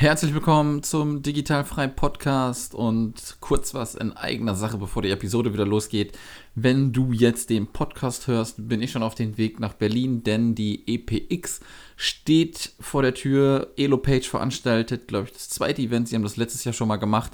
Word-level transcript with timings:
Herzlich 0.00 0.32
willkommen 0.32 0.84
zum 0.84 1.22
Digitalfrei 1.22 1.88
Podcast 1.88 2.72
und 2.72 3.38
kurz 3.40 3.74
was 3.74 3.96
in 3.96 4.12
eigener 4.12 4.54
Sache, 4.54 4.78
bevor 4.78 5.02
die 5.02 5.10
Episode 5.10 5.52
wieder 5.52 5.66
losgeht. 5.66 6.16
Wenn 6.54 6.92
du 6.92 7.10
jetzt 7.10 7.50
den 7.50 7.66
Podcast 7.66 8.28
hörst, 8.28 8.68
bin 8.68 8.80
ich 8.80 8.92
schon 8.92 9.02
auf 9.02 9.16
dem 9.16 9.38
Weg 9.38 9.58
nach 9.58 9.74
Berlin, 9.74 10.22
denn 10.22 10.54
die 10.54 10.84
EPX 10.86 11.58
steht 11.96 12.74
vor 12.78 13.02
der 13.02 13.14
Tür. 13.14 13.72
Elopage 13.76 14.28
veranstaltet, 14.28 15.08
glaube 15.08 15.26
ich, 15.26 15.32
das 15.32 15.48
zweite 15.48 15.82
Event. 15.82 16.06
Sie 16.06 16.14
haben 16.14 16.22
das 16.22 16.36
letztes 16.36 16.62
Jahr 16.62 16.74
schon 16.74 16.86
mal 16.86 16.98
gemacht 16.98 17.32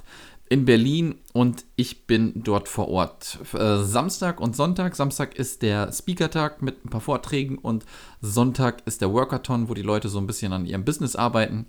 in 0.49 0.65
Berlin 0.65 1.19
und 1.33 1.65
ich 1.75 2.07
bin 2.07 2.41
dort 2.43 2.67
vor 2.67 2.87
Ort. 2.87 3.37
Äh, 3.53 3.83
Samstag 3.83 4.41
und 4.41 4.55
Sonntag. 4.55 4.95
Samstag 4.95 5.35
ist 5.35 5.61
der 5.61 5.91
Speaker-Tag 5.93 6.63
mit 6.63 6.83
ein 6.83 6.89
paar 6.89 7.01
Vorträgen 7.01 7.59
und 7.59 7.85
Sonntag 8.21 8.81
ist 8.87 9.01
der 9.01 9.13
Workathon, 9.13 9.69
wo 9.69 9.75
die 9.75 9.83
Leute 9.83 10.09
so 10.09 10.17
ein 10.17 10.25
bisschen 10.25 10.51
an 10.51 10.65
ihrem 10.65 10.83
Business 10.83 11.15
arbeiten. 11.15 11.67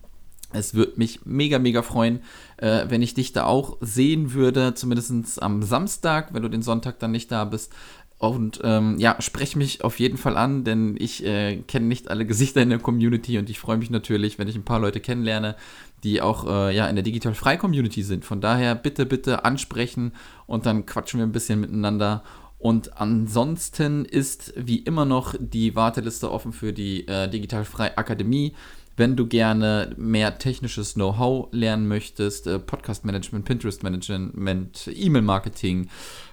Es 0.53 0.75
würde 0.75 0.93
mich 0.97 1.21
mega, 1.25 1.59
mega 1.59 1.83
freuen, 1.83 2.21
äh, 2.57 2.87
wenn 2.89 3.03
ich 3.03 3.15
dich 3.15 3.33
da 3.33 3.45
auch 3.45 3.79
sehen 3.81 4.33
würde, 4.33 4.75
zumindest 4.75 5.43
am 5.43 5.63
Samstag, 5.63 6.33
wenn 6.33 6.43
du 6.43 6.49
den 6.49 6.63
Sonntag 6.63 6.99
dann 6.99 7.11
nicht 7.11 7.33
da 7.33 7.45
bist. 7.45 7.73
Und 8.19 8.61
ähm, 8.65 8.97
ja, 8.99 9.17
sprech 9.21 9.57
mich 9.57 9.85
auf 9.85 9.99
jeden 9.99 10.17
Fall 10.17 10.39
an, 10.39 10.65
denn 10.65 10.97
ich 10.99 11.25
äh, 11.25 11.57
kenne 11.69 11.87
nicht 11.87 12.09
alle 12.09 12.25
Gesichter 12.25 12.63
in 12.63 12.71
der 12.71 12.79
Community 12.79 13.37
und 13.39 13.51
ich 13.51 13.59
freue 13.59 13.77
mich 13.77 13.91
natürlich, 13.91 14.39
wenn 14.39 14.49
ich 14.49 14.57
ein 14.57 14.65
paar 14.65 14.81
Leute 14.81 15.01
kennenlerne, 15.01 15.55
die 16.03 16.23
auch 16.23 16.47
äh, 16.47 16.75
ja, 16.75 16.87
in 16.87 16.97
der 16.97 17.03
Digital 17.03 17.35
Frei 17.35 17.59
Community 17.59 18.03
sind. 18.03 18.25
Von 18.25 18.41
daher 18.41 18.75
bitte, 18.75 19.05
bitte 19.05 19.45
ansprechen 19.45 20.13
und 20.47 20.65
dann 20.65 20.87
quatschen 20.87 21.21
wir 21.21 21.27
ein 21.27 21.33
bisschen 21.33 21.61
miteinander. 21.61 22.23
Und 22.59 22.99
ansonsten 22.99 24.07
ist 24.07 24.55
wie 24.57 24.79
immer 24.79 25.05
noch 25.05 25.35
die 25.39 25.77
Warteliste 25.77 26.31
offen 26.31 26.53
für 26.55 26.73
die 26.73 27.07
äh, 27.07 27.29
Digital 27.29 27.67
Frei 27.67 27.99
Akademie. 27.99 28.55
Wenn 28.97 29.17
du 29.17 29.27
gerne 29.27 29.95
mehr 29.97 30.39
technisches 30.39 30.95
Know-how 30.95 31.49
lernen 31.53 31.87
möchtest, 31.87 32.47
äh, 32.47 32.59
Podcast-Management, 32.59 33.45
Pinterest-Management, 33.45 34.91
E-Mail-Marketing, 34.93 35.89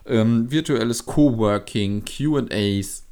ähm, 0.06 0.50
virtuelles 0.50 1.06
Coworking, 1.06 2.06
QAs, 2.06 3.06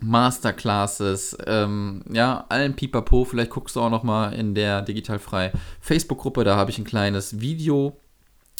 Masterclasses, 0.00 1.36
ähm, 1.46 2.02
ja, 2.10 2.46
allen 2.48 2.74
Pipapo. 2.74 3.24
Vielleicht 3.24 3.50
guckst 3.50 3.76
du 3.76 3.80
auch 3.80 3.90
noch 3.90 4.02
mal 4.02 4.32
in 4.32 4.54
der 4.54 4.82
Digitalfrei 4.82 5.52
Facebook-Gruppe, 5.80 6.44
da 6.44 6.56
habe 6.56 6.70
ich 6.70 6.78
ein 6.78 6.84
kleines 6.84 7.40
Video 7.40 7.98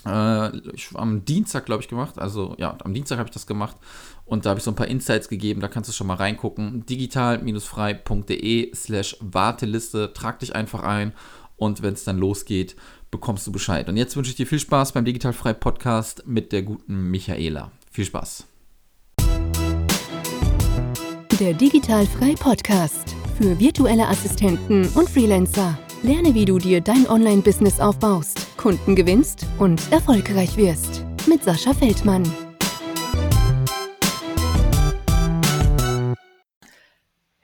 äh, 0.06 0.56
ich, 0.74 0.90
am 0.94 1.24
Dienstag, 1.24 1.66
glaube 1.66 1.82
ich, 1.82 1.88
gemacht. 1.88 2.18
Also 2.18 2.54
ja, 2.58 2.76
am 2.84 2.94
Dienstag 2.94 3.18
habe 3.18 3.28
ich 3.28 3.32
das 3.32 3.46
gemacht 3.46 3.76
und 4.24 4.44
da 4.44 4.50
habe 4.50 4.58
ich 4.58 4.64
so 4.64 4.70
ein 4.70 4.76
paar 4.76 4.88
Insights 4.88 5.28
gegeben. 5.28 5.60
Da 5.60 5.68
kannst 5.68 5.88
du 5.88 5.92
schon 5.92 6.06
mal 6.06 6.14
reingucken. 6.14 6.86
digital-frei.de 6.86 8.74
slash 8.74 9.16
Warteliste. 9.20 10.12
Trag 10.12 10.38
dich 10.38 10.54
einfach 10.54 10.82
ein 10.82 11.12
und 11.56 11.82
wenn 11.82 11.94
es 11.94 12.04
dann 12.04 12.18
losgeht, 12.18 12.76
bekommst 13.10 13.46
du 13.46 13.52
Bescheid. 13.52 13.88
Und 13.88 13.96
jetzt 13.96 14.16
wünsche 14.16 14.30
ich 14.30 14.36
dir 14.36 14.46
viel 14.46 14.58
Spaß 14.58 14.92
beim 14.92 15.04
Digitalfrei 15.04 15.52
Podcast 15.52 16.26
mit 16.26 16.52
der 16.52 16.62
guten 16.62 17.10
Michaela. 17.10 17.70
Viel 17.90 18.06
Spaß. 18.06 18.46
Der 21.40 21.52
Digitalfrei 21.52 22.34
Podcast 22.34 23.14
für 23.38 23.58
virtuelle 23.58 24.06
Assistenten 24.08 24.88
und 24.94 25.10
Freelancer. 25.10 25.78
Lerne, 26.02 26.34
wie 26.34 26.44
du 26.44 26.58
dir 26.58 26.80
dein 26.80 27.08
Online-Business 27.08 27.80
aufbaust, 27.80 28.56
Kunden 28.56 28.94
gewinnst 28.94 29.46
und 29.58 29.80
erfolgreich 29.90 30.56
wirst. 30.56 31.04
Mit 31.26 31.42
Sascha 31.42 31.72
Feldmann. 31.72 32.24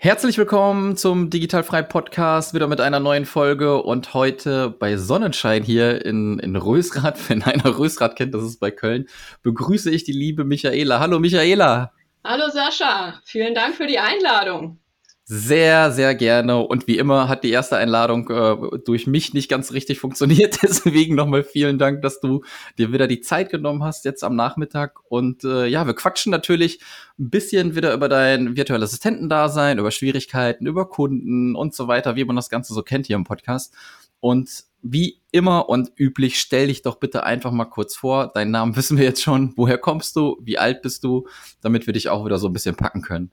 Herzlich 0.03 0.39
willkommen 0.39 0.97
zum 0.97 1.29
Digitalfrei 1.29 1.83
Podcast, 1.83 2.55
wieder 2.55 2.69
mit 2.69 2.81
einer 2.81 3.01
neuen 3.01 3.27
Folge 3.27 3.83
und 3.83 4.15
heute 4.15 4.71
bei 4.71 4.97
Sonnenschein 4.97 5.63
hier 5.63 6.07
in, 6.07 6.39
in 6.39 6.57
Rösrath, 6.57 7.19
wenn 7.29 7.43
einer 7.43 7.77
Rösrath 7.77 8.17
kennt, 8.17 8.33
das 8.33 8.43
ist 8.43 8.61
bei 8.61 8.71
Köln, 8.71 9.11
begrüße 9.43 9.91
ich 9.91 10.05
die 10.05 10.13
liebe 10.13 10.45
Michaela. 10.45 11.01
Hallo 11.01 11.19
Michaela. 11.19 11.93
Hallo 12.25 12.49
Sascha, 12.49 13.21
vielen 13.25 13.55
Dank 13.55 13.75
für 13.75 13.87
die 13.87 13.99
Einladung. 13.99 14.79
Sehr, 15.25 15.93
sehr 15.93 16.17
gerne. 16.17 16.59
Und 16.59 16.89
wie 16.89 16.99
immer 16.99 17.29
hat 17.29 17.45
die 17.45 17.51
erste 17.51 17.77
Einladung 17.77 18.29
äh, 18.31 18.79
durch 18.85 19.07
mich 19.07 19.33
nicht 19.33 19.49
ganz 19.49 19.73
richtig 19.73 20.01
funktioniert. 20.01 20.59
Deswegen 20.63 21.15
nochmal 21.15 21.45
vielen 21.45 21.79
Dank, 21.79 22.03
dass 22.03 22.21
du 22.21 22.43
dir 22.79 22.93
wieder 22.93 23.07
die 23.07 23.21
Zeit 23.21 23.49
genommen 23.49 23.85
hast 23.85 24.05
jetzt 24.05 24.25
am 24.25 24.35
Nachmittag. 24.35 24.99
Und 25.09 25.45
äh, 25.45 25.67
ja, 25.67 25.87
wir 25.87 25.95
quatschen 25.95 26.33
natürlich 26.33 26.81
ein 27.19 27.31
bisschen 27.31 27.77
wieder 27.77 27.95
über 27.95 28.09
dein 28.09 28.57
virtuelles 28.57 28.91
Assistentendasein, 28.91 29.79
über 29.79 29.93
Schwierigkeiten, 29.93 30.67
über 30.67 30.89
Kunden 30.89 31.55
und 31.55 31.75
so 31.75 31.87
weiter, 31.87 32.17
wie 32.17 32.25
man 32.25 32.35
das 32.35 32.51
Ganze 32.51 32.75
so 32.75 32.83
kennt 32.83 33.07
hier 33.07 33.17
im 33.17 33.25
Podcast. 33.25 33.73
Und 34.19 34.65
wie 34.83 35.21
immer 35.31 35.69
und 35.69 35.93
üblich, 35.97 36.41
stell 36.41 36.67
dich 36.69 36.83
doch 36.83 36.97
bitte 36.97 37.23
einfach 37.23 37.53
mal 37.53 37.67
kurz 37.67 37.95
vor. 37.95 38.29
Deinen 38.29 38.51
Namen 38.51 38.75
wissen 38.77 38.99
wir 38.99 39.05
jetzt 39.05 39.23
schon. 39.23 39.53
Woher 39.57 39.79
kommst 39.79 40.17
du? 40.17 40.39
Wie 40.43 40.59
alt 40.59 40.83
bist 40.83 41.05
du? 41.05 41.29
Damit 41.61 41.87
wir 41.87 41.93
dich 41.93 42.09
auch 42.09 42.25
wieder 42.25 42.39
so 42.39 42.49
ein 42.49 42.53
bisschen 42.53 42.75
packen 42.75 43.03
können. 43.03 43.31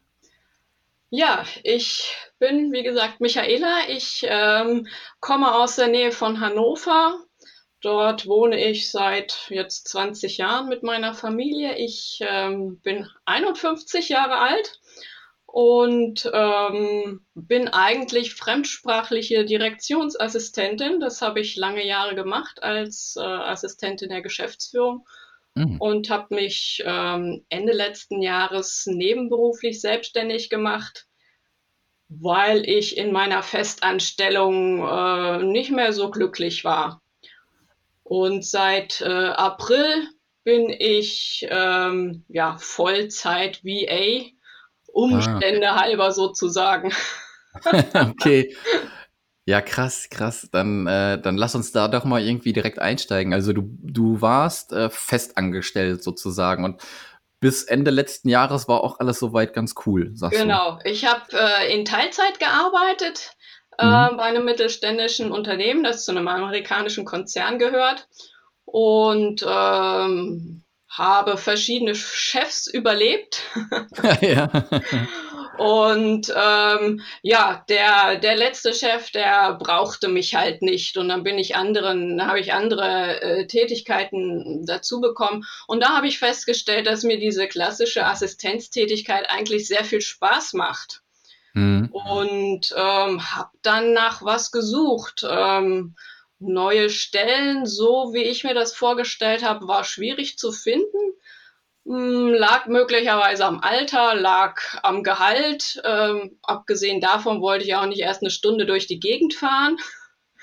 Ja, 1.10 1.46
ich 1.64 2.16
bin, 2.38 2.74
wie 2.74 2.84
gesagt, 2.84 3.22
Michaela. 3.22 3.88
Ich 3.88 4.26
ähm, 4.28 4.88
komme 5.22 5.56
aus 5.56 5.78
der 5.78 5.88
Nähe 5.88 6.12
von 6.12 6.42
Hannover. 6.42 7.24
Dort 7.82 8.28
wohne 8.28 8.62
ich 8.62 8.92
seit 8.92 9.48
jetzt 9.50 9.88
20 9.88 10.38
Jahren 10.38 10.68
mit 10.68 10.84
meiner 10.84 11.14
Familie. 11.14 11.78
Ich 11.78 12.20
ähm, 12.22 12.82
bin 12.82 13.08
51 13.26 14.10
Jahre 14.10 14.38
alt 14.40 14.82
und 15.46 16.30
ähm, 16.34 17.26
bin 17.36 17.70
eigentlich 17.70 18.34
fremdsprachliche 18.36 19.46
Direktionsassistentin. 19.46 21.00
Das 21.00 21.22
habe 21.22 21.40
ich 21.40 21.56
lange 21.56 21.86
Jahre 21.86 22.16
gemacht 22.16 22.62
als 22.62 23.16
äh, 23.18 23.22
Assistentin 23.22 24.10
der 24.10 24.22
Geschäftsführung 24.22 25.08
mhm. 25.58 25.78
und 25.82 26.10
habe 26.10 26.36
mich 26.36 26.84
ähm, 26.86 27.44
Ende 27.50 27.74
letzten 27.74 28.22
Jahres 28.22 28.86
nebenberuflich 28.86 29.82
selbstständig 29.82 30.50
gemacht, 30.50 31.08
weil 32.10 32.68
ich 32.68 32.98
in 32.98 33.12
meiner 33.12 33.44
Festanstellung 33.44 34.88
äh, 34.88 35.44
nicht 35.44 35.72
mehr 35.72 35.94
so 35.94 36.10
glücklich 36.10 36.64
war. 36.64 37.02
Und 38.04 38.46
seit 38.46 39.02
äh, 39.02 39.06
April 39.06 40.08
bin 40.44 40.70
ich 40.70 41.46
ähm, 41.50 42.24
ja 42.30 42.58
Vollzeit 42.58 43.66
VA, 43.66 44.30
Umstände 44.88 45.72
ah. 45.72 45.82
halber 45.82 46.12
sozusagen. 46.12 46.94
okay. 47.94 48.56
Ja, 49.48 49.62
krass, 49.62 50.10
krass. 50.12 50.50
Dann, 50.52 50.88
äh, 50.88 51.22
dann 51.22 51.38
lass 51.38 51.56
uns 51.56 51.72
da 51.72 51.88
doch 51.88 52.04
mal 52.04 52.22
irgendwie 52.22 52.52
direkt 52.52 52.80
einsteigen. 52.80 53.34
Also 53.34 53.54
du, 53.54 53.64
du 53.82 54.20
warst 54.20 54.74
äh, 54.74 54.90
festangestellt 54.90 56.04
sozusagen 56.04 56.66
und 56.66 56.82
bis 57.40 57.64
Ende 57.64 57.90
letzten 57.90 58.28
Jahres 58.28 58.68
war 58.68 58.84
auch 58.84 59.00
alles 59.00 59.20
soweit 59.20 59.54
ganz 59.54 59.76
cool, 59.86 60.12
sagst 60.16 60.38
genau. 60.38 60.72
du. 60.72 60.78
Genau. 60.80 60.92
Ich 60.92 61.06
habe 61.06 61.22
äh, 61.32 61.74
in 61.74 61.86
Teilzeit 61.86 62.42
gearbeitet 62.42 63.38
äh, 63.78 63.86
mhm. 63.86 64.18
bei 64.18 64.24
einem 64.24 64.44
mittelständischen 64.44 65.32
Unternehmen, 65.32 65.82
das 65.82 66.04
zu 66.04 66.12
einem 66.12 66.28
amerikanischen 66.28 67.06
Konzern 67.06 67.58
gehört 67.58 68.10
und 68.66 69.46
ähm, 69.48 70.66
habe 70.90 71.38
verschiedene 71.38 71.96
Chefs 71.96 72.68
überlebt. 72.68 73.44
ja. 74.22 74.50
Und 75.58 76.34
ähm, 76.36 77.02
ja, 77.22 77.64
der, 77.70 78.18
der 78.18 78.36
letzte 78.36 78.74
Chef, 78.74 79.12
der 79.12 79.54
brauchte 79.56 80.08
mich 80.08 80.36
halt 80.36 80.62
nicht. 80.62 80.98
Und 80.98 81.10
dann 81.10 81.24
bin 81.24 81.38
ich 81.38 81.56
anderen, 81.56 82.26
habe 82.26 82.40
ich 82.40 82.54
andere 82.54 83.22
äh, 83.22 83.48
Tätigkeiten 83.48 84.66
dazu 84.66 85.02
bekommen. 85.02 85.46
Und 85.68 85.82
da 85.82 85.96
habe 85.96 86.08
ich 86.08 86.20
festgestellt, 86.20 86.88
dass 86.88 87.04
mir 87.04 87.20
diese 87.20 87.48
klassische 87.48 88.06
Assistenztätigkeit 88.06 89.30
eigentlich 89.30 89.68
sehr 89.68 89.84
viel 89.84 90.02
Spaß 90.02 90.54
macht. 90.54 91.02
Mhm. 91.54 91.90
Und 91.92 92.74
ähm, 92.76 93.36
habe 93.36 93.50
dann 93.62 93.94
nach 93.94 94.24
was 94.24 94.52
gesucht. 94.52 95.26
Ähm, 95.28 95.96
neue 96.40 96.90
Stellen, 96.90 97.66
so 97.66 98.14
wie 98.14 98.24
ich 98.24 98.44
mir 98.44 98.54
das 98.54 98.74
vorgestellt 98.74 99.44
habe, 99.44 99.68
war 99.68 99.84
schwierig 99.84 100.38
zu 100.38 100.52
finden. 100.52 101.14
Hm, 101.88 102.34
lag 102.34 102.66
möglicherweise 102.68 103.46
am 103.46 103.62
Alter, 103.62 104.14
lag 104.16 104.60
am 104.84 105.04
Gehalt. 105.04 105.82
Ähm, 105.86 106.38
abgesehen 106.44 107.00
davon 107.00 107.40
wollte 107.40 107.64
ich 107.64 107.76
auch 107.76 107.86
nicht 107.86 108.02
erst 108.02 108.22
eine 108.22 108.30
Stunde 108.30 108.66
durch 108.66 108.88
die 108.88 109.00
Gegend 109.00 109.34
fahren. 109.34 109.78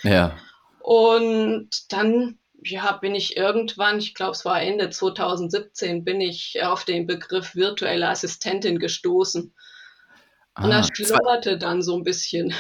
Ja. 0.03 0.39
Und 0.81 1.93
dann 1.93 2.39
ja, 2.63 2.93
bin 2.93 3.15
ich 3.15 3.37
irgendwann, 3.37 3.99
ich 3.99 4.15
glaube, 4.15 4.33
es 4.33 4.47
war 4.47 4.63
Ende 4.63 4.89
2017, 4.89 6.03
bin 6.03 6.23
ich 6.23 6.63
auf 6.63 6.85
den 6.85 7.07
Begriff 7.07 7.55
virtuelle 7.55 8.09
Assistentin 8.09 8.79
gestoßen. 8.79 9.55
Und 10.57 10.65
ah, 10.65 10.69
das 10.69 10.89
schlummerte 10.95 11.59
dann 11.59 11.83
so 11.83 11.95
ein 11.95 12.05
bisschen. 12.05 12.55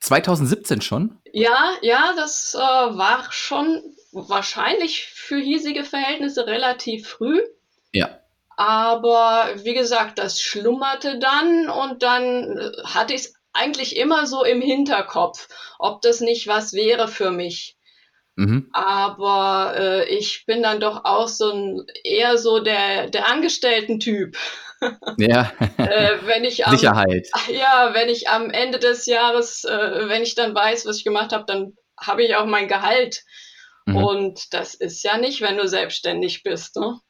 2017 0.00 0.80
schon? 0.80 1.18
Ja, 1.32 1.72
ja, 1.82 2.14
das 2.16 2.54
äh, 2.54 2.58
war 2.58 3.30
schon 3.30 3.80
wahrscheinlich 4.10 5.06
für 5.06 5.38
hiesige 5.38 5.84
Verhältnisse 5.84 6.46
relativ 6.46 7.06
früh. 7.06 7.40
Ja. 7.92 8.20
Aber 8.56 9.50
wie 9.56 9.74
gesagt, 9.74 10.18
das 10.18 10.40
schlummerte 10.40 11.18
dann 11.18 11.68
und 11.68 12.02
dann 12.02 12.58
äh, 12.58 12.72
hatte 12.84 13.14
ich 13.14 13.20
es 13.20 13.34
eigentlich 13.52 13.96
immer 13.96 14.26
so 14.26 14.44
im 14.44 14.60
Hinterkopf, 14.60 15.48
ob 15.78 16.02
das 16.02 16.20
nicht 16.20 16.46
was 16.46 16.72
wäre 16.72 17.08
für 17.08 17.30
mich. 17.30 17.76
Mhm. 18.36 18.68
Aber 18.72 19.74
äh, 19.76 20.08
ich 20.08 20.46
bin 20.46 20.62
dann 20.62 20.80
doch 20.80 21.04
auch 21.04 21.26
so 21.26 21.50
ein 21.50 21.86
eher 22.04 22.38
so 22.38 22.60
der, 22.60 23.08
der 23.08 23.28
Angestellten-Typ. 23.28 24.36
Ja. 25.18 25.50
äh, 25.76 26.18
wenn 26.22 26.44
ich 26.44 26.64
am, 26.64 26.76
Sicherheit. 26.76 27.26
Ja, 27.48 27.94
wenn 27.94 28.08
ich 28.08 28.28
am 28.28 28.48
Ende 28.48 28.78
des 28.78 29.06
Jahres, 29.06 29.64
äh, 29.64 30.08
wenn 30.08 30.22
ich 30.22 30.36
dann 30.36 30.54
weiß, 30.54 30.86
was 30.86 30.98
ich 30.98 31.04
gemacht 31.04 31.32
habe, 31.32 31.42
dann 31.48 31.76
habe 31.98 32.22
ich 32.22 32.36
auch 32.36 32.46
mein 32.46 32.68
Gehalt. 32.68 33.24
Mhm. 33.86 33.96
Und 33.96 34.54
das 34.54 34.74
ist 34.74 35.02
ja 35.02 35.18
nicht, 35.18 35.40
wenn 35.40 35.56
du 35.56 35.66
selbstständig 35.66 36.44
bist. 36.44 36.76
Ne? 36.76 37.00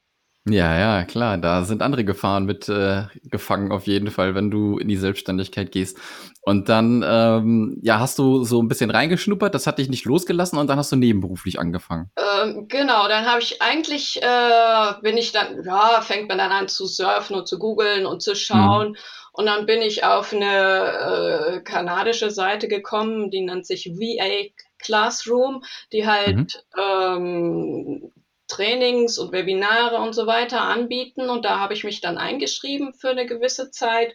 Ja, 0.49 0.77
ja, 0.77 1.05
klar, 1.05 1.37
da 1.37 1.63
sind 1.63 1.81
andere 1.81 2.03
Gefahren 2.03 2.45
mit 2.45 2.69
äh, 2.69 3.03
gefangen 3.23 3.71
auf 3.71 3.87
jeden 3.87 4.11
Fall, 4.11 4.35
wenn 4.35 4.49
du 4.51 4.77
in 4.77 4.87
die 4.87 4.97
Selbstständigkeit 4.97 5.71
gehst. 5.71 5.97
Und 6.41 6.69
dann, 6.69 7.03
ähm, 7.07 7.77
ja, 7.81 7.99
hast 7.99 8.17
du 8.17 8.43
so 8.43 8.61
ein 8.61 8.67
bisschen 8.67 8.89
reingeschnuppert, 8.89 9.53
das 9.53 9.67
hat 9.67 9.77
dich 9.77 9.89
nicht 9.89 10.05
losgelassen 10.05 10.57
und 10.57 10.67
dann 10.67 10.79
hast 10.79 10.91
du 10.91 10.95
nebenberuflich 10.95 11.59
angefangen. 11.59 12.09
Ähm, 12.17 12.67
genau, 12.67 13.07
dann 13.07 13.25
habe 13.25 13.41
ich 13.41 13.61
eigentlich, 13.61 14.21
äh, 14.21 14.93
bin 15.01 15.17
ich 15.17 15.31
dann, 15.31 15.63
ja, 15.65 16.01
fängt 16.01 16.29
man 16.29 16.37
dann 16.37 16.51
an 16.51 16.67
zu 16.67 16.87
surfen 16.87 17.35
und 17.35 17.47
zu 17.47 17.59
googeln 17.59 18.05
und 18.05 18.21
zu 18.21 18.35
schauen. 18.35 18.89
Mhm. 18.89 18.97
Und 19.33 19.45
dann 19.45 19.65
bin 19.65 19.81
ich 19.81 20.03
auf 20.03 20.33
eine 20.33 21.57
äh, 21.57 21.61
kanadische 21.61 22.31
Seite 22.31 22.67
gekommen, 22.67 23.29
die 23.29 23.41
nennt 23.41 23.65
sich 23.65 23.85
VA 23.85 24.49
Classroom, 24.79 25.63
die 25.91 26.07
halt 26.07 26.63
mhm. 26.75 26.81
ähm, 26.81 28.11
Trainings 28.49 29.17
und 29.17 29.31
Webinare 29.31 29.97
und 29.97 30.13
so 30.13 30.27
weiter 30.27 30.61
anbieten. 30.61 31.29
Und 31.29 31.45
da 31.45 31.59
habe 31.59 31.73
ich 31.73 31.85
mich 31.85 32.01
dann 32.01 32.17
eingeschrieben 32.17 32.93
für 32.93 33.09
eine 33.09 33.25
gewisse 33.25 33.71
Zeit. 33.71 34.13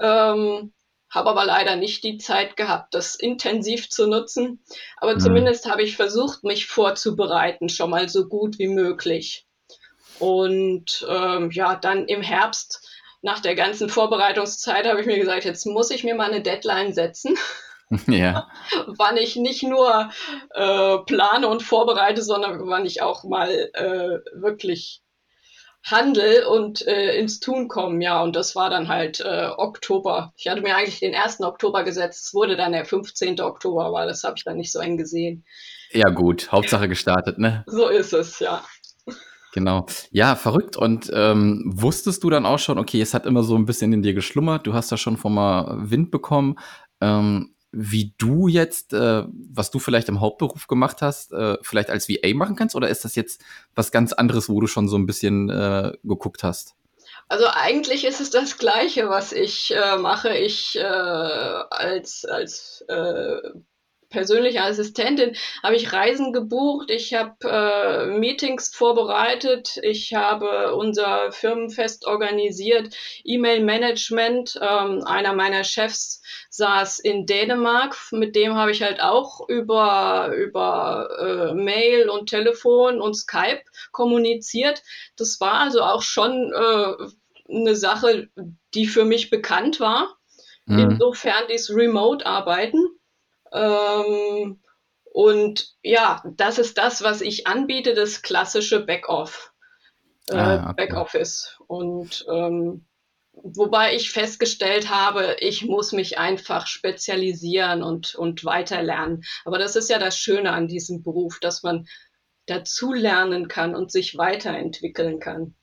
Ähm, 0.00 0.72
habe 1.08 1.30
aber 1.30 1.44
leider 1.44 1.76
nicht 1.76 2.02
die 2.02 2.18
Zeit 2.18 2.56
gehabt, 2.56 2.92
das 2.94 3.14
intensiv 3.14 3.88
zu 3.88 4.06
nutzen. 4.06 4.64
Aber 4.96 5.14
mhm. 5.14 5.20
zumindest 5.20 5.70
habe 5.70 5.82
ich 5.82 5.96
versucht, 5.96 6.42
mich 6.42 6.66
vorzubereiten, 6.66 7.68
schon 7.68 7.90
mal 7.90 8.08
so 8.08 8.28
gut 8.28 8.58
wie 8.58 8.68
möglich. 8.68 9.46
Und 10.18 11.06
ähm, 11.08 11.50
ja, 11.52 11.76
dann 11.76 12.06
im 12.06 12.22
Herbst, 12.22 12.88
nach 13.22 13.40
der 13.40 13.54
ganzen 13.54 13.88
Vorbereitungszeit, 13.88 14.86
habe 14.86 15.00
ich 15.00 15.06
mir 15.06 15.18
gesagt, 15.18 15.44
jetzt 15.44 15.66
muss 15.66 15.90
ich 15.90 16.04
mir 16.04 16.14
mal 16.14 16.30
eine 16.30 16.42
Deadline 16.42 16.92
setzen. 16.92 17.36
Ja. 18.08 18.48
wann 18.98 19.16
ich 19.16 19.36
nicht 19.36 19.62
nur 19.62 20.10
äh, 20.54 20.98
plane 20.98 21.48
und 21.48 21.62
vorbereite, 21.62 22.22
sondern 22.22 22.66
wann 22.66 22.86
ich 22.86 23.02
auch 23.02 23.24
mal 23.24 23.50
äh, 23.74 24.18
wirklich 24.40 25.02
handel 25.84 26.44
und 26.46 26.86
äh, 26.86 27.16
ins 27.16 27.38
Tun 27.38 27.68
komme. 27.68 28.02
Ja, 28.02 28.22
und 28.22 28.34
das 28.34 28.56
war 28.56 28.70
dann 28.70 28.88
halt 28.88 29.20
äh, 29.20 29.50
Oktober. 29.56 30.32
Ich 30.36 30.48
hatte 30.48 30.62
mir 30.62 30.76
eigentlich 30.76 30.98
den 30.98 31.14
1. 31.14 31.40
Oktober 31.42 31.84
gesetzt. 31.84 32.26
Es 32.26 32.34
wurde 32.34 32.56
dann 32.56 32.72
der 32.72 32.84
15. 32.84 33.40
Oktober, 33.40 33.84
aber 33.84 34.04
das 34.06 34.24
habe 34.24 34.34
ich 34.36 34.44
dann 34.44 34.56
nicht 34.56 34.72
so 34.72 34.80
eng 34.80 34.96
gesehen. 34.96 35.44
Ja, 35.92 36.10
gut. 36.10 36.50
Hauptsache 36.50 36.88
gestartet, 36.88 37.38
ne? 37.38 37.62
So 37.66 37.88
ist 37.88 38.12
es, 38.12 38.40
ja. 38.40 38.64
Genau. 39.52 39.86
Ja, 40.10 40.34
verrückt. 40.34 40.76
Und 40.76 41.10
ähm, 41.14 41.62
wusstest 41.74 42.24
du 42.24 42.30
dann 42.30 42.44
auch 42.44 42.58
schon, 42.58 42.78
okay, 42.78 43.00
es 43.00 43.14
hat 43.14 43.24
immer 43.24 43.44
so 43.44 43.56
ein 43.56 43.64
bisschen 43.64 43.92
in 43.92 44.02
dir 44.02 44.12
geschlummert, 44.12 44.66
du 44.66 44.74
hast 44.74 44.90
da 44.90 44.96
schon 44.96 45.16
vom 45.16 45.34
mal 45.34 45.90
Wind 45.90 46.10
bekommen. 46.10 46.58
Ähm, 47.00 47.55
wie 47.72 48.14
du 48.18 48.48
jetzt, 48.48 48.92
äh, 48.92 49.24
was 49.52 49.70
du 49.70 49.78
vielleicht 49.78 50.08
im 50.08 50.20
Hauptberuf 50.20 50.66
gemacht 50.66 51.02
hast, 51.02 51.32
äh, 51.32 51.58
vielleicht 51.62 51.90
als 51.90 52.08
VA 52.08 52.34
machen 52.34 52.56
kannst? 52.56 52.74
Oder 52.74 52.88
ist 52.88 53.04
das 53.04 53.14
jetzt 53.14 53.44
was 53.74 53.92
ganz 53.92 54.12
anderes, 54.12 54.48
wo 54.48 54.60
du 54.60 54.66
schon 54.66 54.88
so 54.88 54.96
ein 54.96 55.06
bisschen 55.06 55.50
äh, 55.50 55.92
geguckt 56.02 56.42
hast? 56.42 56.74
Also 57.28 57.46
eigentlich 57.48 58.04
ist 58.04 58.20
es 58.20 58.30
das 58.30 58.56
Gleiche, 58.58 59.08
was 59.08 59.32
ich 59.32 59.74
äh, 59.74 59.96
mache. 59.96 60.36
Ich 60.36 60.76
äh, 60.76 60.82
als, 60.82 62.24
als 62.24 62.84
äh, 62.88 63.50
persönliche 64.16 64.62
Assistentin 64.62 65.36
habe 65.62 65.76
ich 65.76 65.92
Reisen 65.92 66.32
gebucht, 66.32 66.90
ich 66.90 67.12
habe 67.12 67.34
äh, 67.44 68.06
Meetings 68.18 68.74
vorbereitet, 68.74 69.78
ich 69.82 70.14
habe 70.14 70.74
unser 70.74 71.32
Firmenfest 71.32 72.06
organisiert, 72.06 72.96
E-Mail-Management. 73.24 74.58
Ähm, 74.62 75.04
einer 75.04 75.34
meiner 75.34 75.64
Chefs 75.64 76.22
saß 76.48 76.98
in 77.00 77.26
Dänemark, 77.26 77.94
mit 78.10 78.34
dem 78.36 78.54
habe 78.54 78.70
ich 78.70 78.82
halt 78.82 79.02
auch 79.02 79.46
über, 79.50 80.32
über 80.34 81.10
äh, 81.20 81.54
Mail 81.54 82.08
und 82.08 82.30
Telefon 82.30 83.02
und 83.02 83.12
Skype 83.12 83.64
kommuniziert. 83.92 84.82
Das 85.16 85.38
war 85.40 85.60
also 85.60 85.82
auch 85.82 86.00
schon 86.00 86.54
äh, 86.54 87.54
eine 87.54 87.76
Sache, 87.76 88.30
die 88.72 88.86
für 88.86 89.04
mich 89.04 89.28
bekannt 89.28 89.78
war. 89.78 90.16
Mhm. 90.64 90.78
Insofern 90.78 91.44
dieses 91.50 91.76
Remote-Arbeiten. 91.76 92.96
Ähm, 93.52 94.60
und 95.04 95.74
ja, 95.82 96.22
das 96.36 96.58
ist 96.58 96.76
das, 96.78 97.02
was 97.02 97.20
ich 97.20 97.46
anbiete, 97.46 97.94
das 97.94 98.22
klassische 98.22 98.84
Backoff, 98.84 99.52
äh, 100.28 100.36
ah, 100.36 100.70
okay. 100.70 100.86
Backoffice. 100.86 101.56
Und 101.66 102.26
ähm, 102.30 102.86
wobei 103.32 103.94
ich 103.94 104.10
festgestellt 104.10 104.90
habe, 104.90 105.36
ich 105.40 105.64
muss 105.64 105.92
mich 105.92 106.18
einfach 106.18 106.66
spezialisieren 106.66 107.82
und, 107.82 108.14
und 108.14 108.44
weiterlernen. 108.44 109.22
Aber 109.44 109.58
das 109.58 109.76
ist 109.76 109.90
ja 109.90 109.98
das 109.98 110.18
Schöne 110.18 110.52
an 110.52 110.68
diesem 110.68 111.02
Beruf, 111.02 111.38
dass 111.40 111.62
man 111.62 111.86
dazu 112.46 112.92
lernen 112.92 113.48
kann 113.48 113.74
und 113.74 113.90
sich 113.90 114.16
weiterentwickeln 114.16 115.18
kann. 115.18 115.54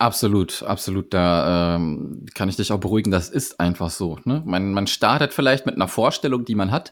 Absolut, 0.00 0.62
absolut. 0.62 1.12
Da 1.12 1.76
ähm, 1.76 2.24
kann 2.34 2.48
ich 2.48 2.56
dich 2.56 2.72
auch 2.72 2.80
beruhigen. 2.80 3.10
Das 3.10 3.28
ist 3.28 3.60
einfach 3.60 3.90
so. 3.90 4.18
Ne? 4.24 4.42
Man, 4.46 4.72
man 4.72 4.86
startet 4.86 5.34
vielleicht 5.34 5.66
mit 5.66 5.74
einer 5.74 5.88
Vorstellung, 5.88 6.46
die 6.46 6.54
man 6.54 6.70
hat. 6.70 6.90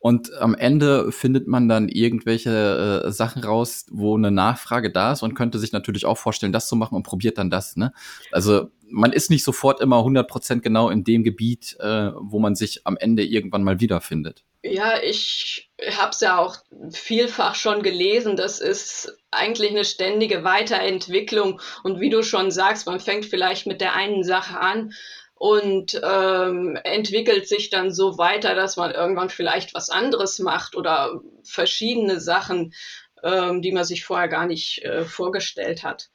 Und 0.00 0.32
am 0.40 0.56
Ende 0.56 1.12
findet 1.12 1.46
man 1.46 1.68
dann 1.68 1.88
irgendwelche 1.88 3.04
äh, 3.04 3.12
Sachen 3.12 3.44
raus, 3.44 3.86
wo 3.92 4.16
eine 4.16 4.32
Nachfrage 4.32 4.90
da 4.90 5.12
ist 5.12 5.22
und 5.22 5.34
könnte 5.34 5.60
sich 5.60 5.70
natürlich 5.70 6.04
auch 6.04 6.18
vorstellen, 6.18 6.52
das 6.52 6.66
zu 6.66 6.74
machen 6.74 6.96
und 6.96 7.04
probiert 7.04 7.38
dann 7.38 7.48
das. 7.48 7.76
Ne? 7.76 7.92
Also 8.32 8.70
man 8.90 9.12
ist 9.12 9.30
nicht 9.30 9.44
sofort 9.44 9.80
immer 9.80 9.98
100% 9.98 10.58
genau 10.58 10.90
in 10.90 11.04
dem 11.04 11.22
Gebiet, 11.22 11.76
äh, 11.78 12.10
wo 12.18 12.40
man 12.40 12.56
sich 12.56 12.80
am 12.84 12.96
Ende 12.96 13.24
irgendwann 13.24 13.62
mal 13.62 13.78
wiederfindet. 13.78 14.44
Ja, 14.62 15.00
ich 15.00 15.70
habe 15.96 16.10
es 16.10 16.20
ja 16.20 16.38
auch 16.38 16.56
vielfach 16.90 17.54
schon 17.54 17.82
gelesen. 17.82 18.36
Das 18.36 18.60
ist 18.60 19.16
eigentlich 19.30 19.70
eine 19.70 19.84
ständige 19.84 20.42
Weiterentwicklung. 20.42 21.60
Und 21.84 22.00
wie 22.00 22.10
du 22.10 22.22
schon 22.22 22.50
sagst, 22.50 22.86
man 22.86 22.98
fängt 22.98 23.26
vielleicht 23.26 23.66
mit 23.66 23.80
der 23.80 23.94
einen 23.94 24.24
Sache 24.24 24.58
an 24.58 24.92
und 25.34 26.00
ähm, 26.02 26.76
entwickelt 26.82 27.46
sich 27.46 27.70
dann 27.70 27.92
so 27.92 28.18
weiter, 28.18 28.56
dass 28.56 28.76
man 28.76 28.90
irgendwann 28.90 29.30
vielleicht 29.30 29.74
was 29.74 29.90
anderes 29.90 30.40
macht 30.40 30.74
oder 30.74 31.20
verschiedene 31.44 32.20
Sachen, 32.20 32.74
ähm, 33.22 33.62
die 33.62 33.70
man 33.70 33.84
sich 33.84 34.04
vorher 34.04 34.28
gar 34.28 34.46
nicht 34.46 34.84
äh, 34.84 35.04
vorgestellt 35.04 35.84
hat. 35.84 36.08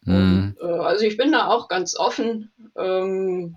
Mhm. 0.00 0.56
Und, 0.58 0.66
äh, 0.66 0.72
also 0.72 1.04
ich 1.04 1.18
bin 1.18 1.32
da 1.32 1.48
auch 1.48 1.68
ganz 1.68 1.96
offen. 1.96 2.52
Ähm, 2.76 3.56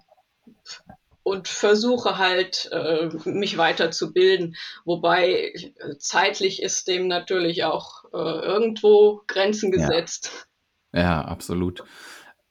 und 1.28 1.50
versuche 1.50 2.18
halt, 2.18 2.70
äh, 2.72 3.10
mich 3.26 3.58
weiterzubilden. 3.58 4.56
Wobei 4.86 5.54
zeitlich 6.00 6.62
ist 6.62 6.88
dem 6.88 7.08
natürlich 7.08 7.66
auch 7.66 8.06
äh, 8.14 8.18
irgendwo 8.18 9.22
Grenzen 9.28 9.72
gesetzt. 9.72 10.48
Ja, 10.94 11.02
ja 11.02 11.22
absolut. 11.22 11.84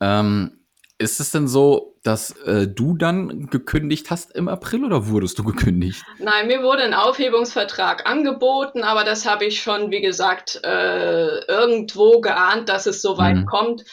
Ähm, 0.00 0.60
ist 0.98 1.20
es 1.20 1.30
denn 1.30 1.48
so, 1.48 1.98
dass 2.02 2.32
äh, 2.42 2.68
du 2.68 2.94
dann 2.96 3.46
gekündigt 3.46 4.10
hast 4.10 4.32
im 4.34 4.48
April 4.48 4.84
oder 4.84 5.08
wurdest 5.08 5.38
du 5.38 5.44
gekündigt? 5.44 6.04
Nein, 6.18 6.46
mir 6.46 6.62
wurde 6.62 6.82
ein 6.82 6.94
Aufhebungsvertrag 6.94 8.06
angeboten, 8.06 8.82
aber 8.82 9.04
das 9.04 9.26
habe 9.26 9.46
ich 9.46 9.62
schon, 9.62 9.90
wie 9.90 10.02
gesagt, 10.02 10.60
äh, 10.64 11.38
irgendwo 11.46 12.20
geahnt, 12.20 12.68
dass 12.68 12.86
es 12.86 13.00
so 13.00 13.16
weit 13.16 13.36
mhm. 13.36 13.46
kommt, 13.46 13.84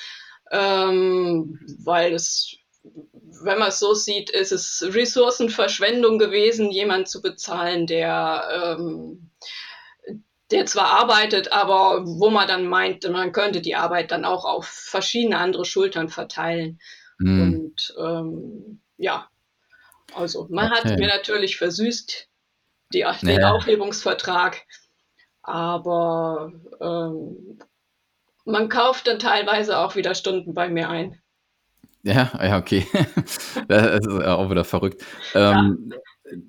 ähm, 0.51 1.59
weil 1.83 2.13
es 2.13 2.57
wenn 2.83 3.59
man 3.59 3.69
es 3.69 3.79
so 3.79 3.93
sieht, 3.93 4.29
ist 4.29 4.51
es 4.51 4.83
Ressourcenverschwendung 4.87 6.19
gewesen, 6.19 6.71
jemanden 6.71 7.05
zu 7.05 7.21
bezahlen, 7.21 7.87
der, 7.87 8.77
ähm, 8.77 9.31
der 10.51 10.65
zwar 10.65 10.87
arbeitet, 10.87 11.51
aber 11.51 12.05
wo 12.05 12.29
man 12.29 12.47
dann 12.47 12.67
meint, 12.67 13.09
man 13.09 13.31
könnte 13.31 13.61
die 13.61 13.75
Arbeit 13.75 14.11
dann 14.11 14.25
auch 14.25 14.45
auf 14.45 14.65
verschiedene 14.65 15.37
andere 15.37 15.65
Schultern 15.65 16.09
verteilen. 16.09 16.79
Mhm. 17.17 17.41
Und 17.41 17.95
ähm, 17.97 18.81
ja, 18.97 19.29
also 20.13 20.47
man 20.49 20.71
okay. 20.71 20.89
hat 20.89 20.99
mir 20.99 21.07
natürlich 21.07 21.57
versüßt 21.57 22.29
die, 22.93 23.05
den 23.23 23.39
ja. 23.39 23.51
Aufhebungsvertrag, 23.51 24.61
aber 25.41 26.51
ähm, 26.79 27.59
man 28.45 28.69
kauft 28.69 29.07
dann 29.07 29.19
teilweise 29.19 29.79
auch 29.79 29.95
wieder 29.95 30.13
Stunden 30.15 30.53
bei 30.53 30.69
mir 30.69 30.89
ein. 30.89 31.22
Ja, 32.03 32.31
ja, 32.41 32.57
okay. 32.57 32.85
das 33.67 34.05
ist 34.05 34.07
auch 34.07 34.49
wieder 34.49 34.65
verrückt. 34.65 35.03
Ähm, 35.35 35.89
ja. 35.91 35.97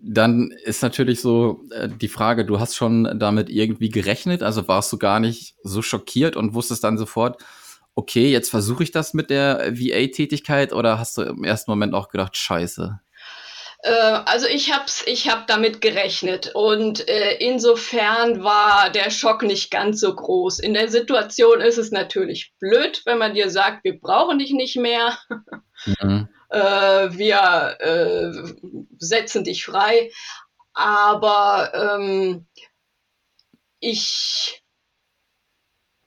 Dann 0.02 0.50
ist 0.64 0.82
natürlich 0.82 1.20
so 1.20 1.64
äh, 1.70 1.88
die 1.88 2.08
Frage, 2.08 2.44
du 2.44 2.58
hast 2.58 2.75
schon 2.75 3.18
damit 3.18 3.50
irgendwie 3.50 3.88
gerechnet, 3.88 4.42
also 4.42 4.66
warst 4.66 4.92
du 4.92 4.99
gar 4.99 5.20
nicht 5.20 5.56
so 5.62 5.82
schockiert 5.82 6.37
und 6.37 6.54
wusstest 6.54 6.82
dann 6.82 6.99
sofort, 6.99 7.44
okay, 7.94 8.30
jetzt 8.30 8.50
versuche 8.50 8.82
ich 8.82 8.90
das 8.90 9.14
mit 9.14 9.30
der 9.30 9.73
VA-Tätigkeit 9.78 10.73
oder 10.73 10.99
hast 10.99 11.18
du 11.18 11.23
im 11.23 11.44
ersten 11.44 11.70
Moment 11.70 11.94
auch 11.94 12.08
gedacht, 12.08 12.37
scheiße? 12.37 13.00
Äh, 13.85 13.91
also 13.91 14.47
ich 14.47 14.73
habe 14.73 14.87
ich 15.05 15.29
hab 15.29 15.47
damit 15.47 15.83
gerechnet 15.83 16.53
und 16.55 17.07
äh, 17.07 17.35
insofern 17.35 18.43
war 18.43 18.88
der 18.88 19.11
Schock 19.11 19.43
nicht 19.43 19.71
ganz 19.71 20.00
so 20.00 20.14
groß. 20.14 20.59
In 20.59 20.73
der 20.73 20.88
Situation 20.88 21.61
ist 21.61 21.76
es 21.76 21.91
natürlich 21.91 22.55
blöd, 22.59 23.03
wenn 23.05 23.19
man 23.19 23.35
dir 23.35 23.50
sagt, 23.50 23.85
wir 23.85 24.00
brauchen 24.00 24.38
dich 24.38 24.53
nicht 24.53 24.76
mehr, 24.76 25.19
mhm. 26.00 26.29
äh, 26.49 26.59
wir 26.59 27.76
äh, 27.81 28.33
setzen 28.99 29.45
dich 29.45 29.67
frei. 29.67 30.11
Aber 30.73 31.71
ähm, 31.75 32.47
ich 33.81 34.62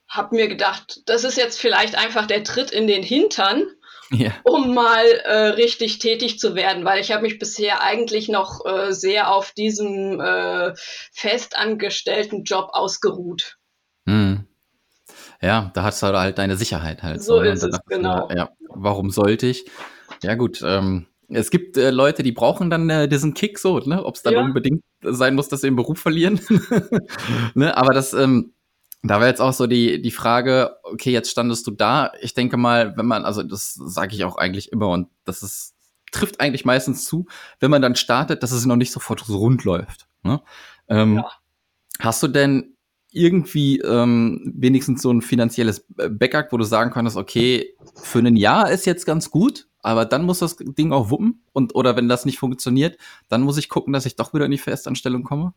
habe 0.10 0.36
mir 0.36 0.48
gedacht, 0.48 1.02
das 1.06 1.24
ist 1.24 1.38
jetzt 1.38 1.62
vielleicht 1.62 1.96
einfach 1.96 2.26
der 2.26 2.44
Tritt 2.44 2.72
in 2.72 2.88
den 2.88 3.04
Hintern 3.04 3.68
ja. 4.12 4.32
um 4.44 4.74
mal 4.74 5.06
äh, 5.06 5.48
richtig 5.50 6.00
tätig 6.00 6.40
zu 6.40 6.56
werden, 6.56 6.86
weil 6.86 7.00
ich 7.00 7.12
habe 7.12 7.24
mich 7.24 7.40
bisher 7.40 7.82
eigentlich 7.82 8.30
noch 8.30 8.66
äh, 8.66 8.94
sehr 8.94 9.32
auf 9.32 9.52
diesem 9.52 10.20
äh, 10.20 10.74
festangestellten 11.12 12.44
Job 12.44 12.70
ausgeruht. 12.74 13.58
Hm. 14.06 14.48
Ja, 15.42 15.72
da 15.74 15.84
hast 15.84 16.02
du 16.02 16.08
halt 16.08 16.38
deine 16.38 16.58
Sicherheit 16.58 17.04
halt. 17.04 17.22
So, 17.22 17.38
so 17.38 17.42
ne? 17.42 17.50
ist 17.50 17.64
es, 17.64 17.78
genau. 17.88 18.30
ja, 18.36 18.50
warum 18.70 19.10
sollte 19.10 19.48
ich? 19.48 19.66
Ja 20.24 20.36
gut, 20.36 20.62
ähm, 20.64 21.08
es 21.30 21.52
gibt 21.52 21.78
äh, 21.78 21.92
Leute, 21.92 22.24
die 22.24 22.32
brauchen 22.32 22.70
dann 22.70 22.90
äh, 22.90 23.08
diesen 23.08 23.34
Kick 23.34 23.60
so, 23.60 23.80
ne? 23.80 24.04
Ob 24.04 24.16
es 24.16 24.24
dann 24.24 24.34
ja. 24.34 24.42
unbedingt 24.42 24.82
sein 25.02 25.36
muss, 25.36 25.50
dass 25.50 25.62
sie 25.62 25.68
den 25.68 25.76
Beruf 25.76 26.00
verlieren. 26.00 26.40
ne? 27.54 27.76
Aber 27.76 27.94
das, 27.94 28.14
ähm, 28.14 28.54
da 29.04 29.20
wäre 29.20 29.30
jetzt 29.30 29.42
auch 29.42 29.54
so 29.54 29.68
die, 29.68 30.02
die 30.02 30.12
Frage, 30.12 30.78
okay, 30.84 31.12
jetzt 31.12 31.30
standest 31.30 31.66
du 31.68 31.72
da. 31.72 32.12
Ich 32.22 32.34
denke 32.34 32.58
mal, 32.58 32.98
wenn 32.98 33.06
man, 33.06 33.26
also 33.26 33.44
das 33.44 33.74
sage 33.74 34.16
ich 34.16 34.24
auch 34.24 34.38
eigentlich 34.38 34.72
immer 34.72 34.90
und 34.90 35.08
das 35.24 35.44
ist, 35.44 35.76
trifft 36.12 36.40
eigentlich 36.40 36.66
meistens 36.66 37.06
zu, 37.06 37.26
wenn 37.60 37.72
man 37.72 37.82
dann 37.82 37.96
startet, 37.96 38.44
dass 38.44 38.52
es 38.52 38.66
noch 38.66 38.76
nicht 38.76 38.92
sofort 38.92 39.24
so 39.26 39.38
rund 39.38 39.64
läuft. 39.64 40.08
Ne? 40.24 40.42
Ähm, 40.88 41.18
ja. 41.18 41.32
Hast 42.00 42.24
du 42.24 42.28
denn 42.28 42.76
irgendwie 43.12 43.80
ähm, 43.80 44.54
wenigstens 44.56 45.02
so 45.02 45.12
ein 45.12 45.22
finanzielles 45.22 45.86
Backup, 45.90 46.52
wo 46.52 46.58
du 46.58 46.64
sagen 46.64 46.92
kannst, 46.92 47.18
okay, 47.18 47.76
für 47.96 48.20
ein 48.20 48.36
Jahr 48.36 48.70
ist 48.70 48.86
jetzt 48.86 49.06
ganz 49.06 49.32
gut, 49.32 49.68
aber 49.82 50.06
dann 50.06 50.26
muss 50.26 50.40
das 50.40 50.58
Ding 50.58 50.92
auch 50.92 51.10
wuppen 51.10 51.44
und 51.54 51.74
oder 51.76 51.96
wenn 51.96 52.10
das 52.10 52.26
nicht 52.26 52.40
funktioniert, 52.40 52.98
dann 53.30 53.42
muss 53.42 53.58
ich 53.58 53.70
gucken, 53.70 53.94
dass 53.94 54.06
ich 54.06 54.16
doch 54.16 54.34
wieder 54.34 54.46
in 54.46 54.52
die 54.52 54.58
Festanstellung 54.58 55.24
komme? 55.24 55.54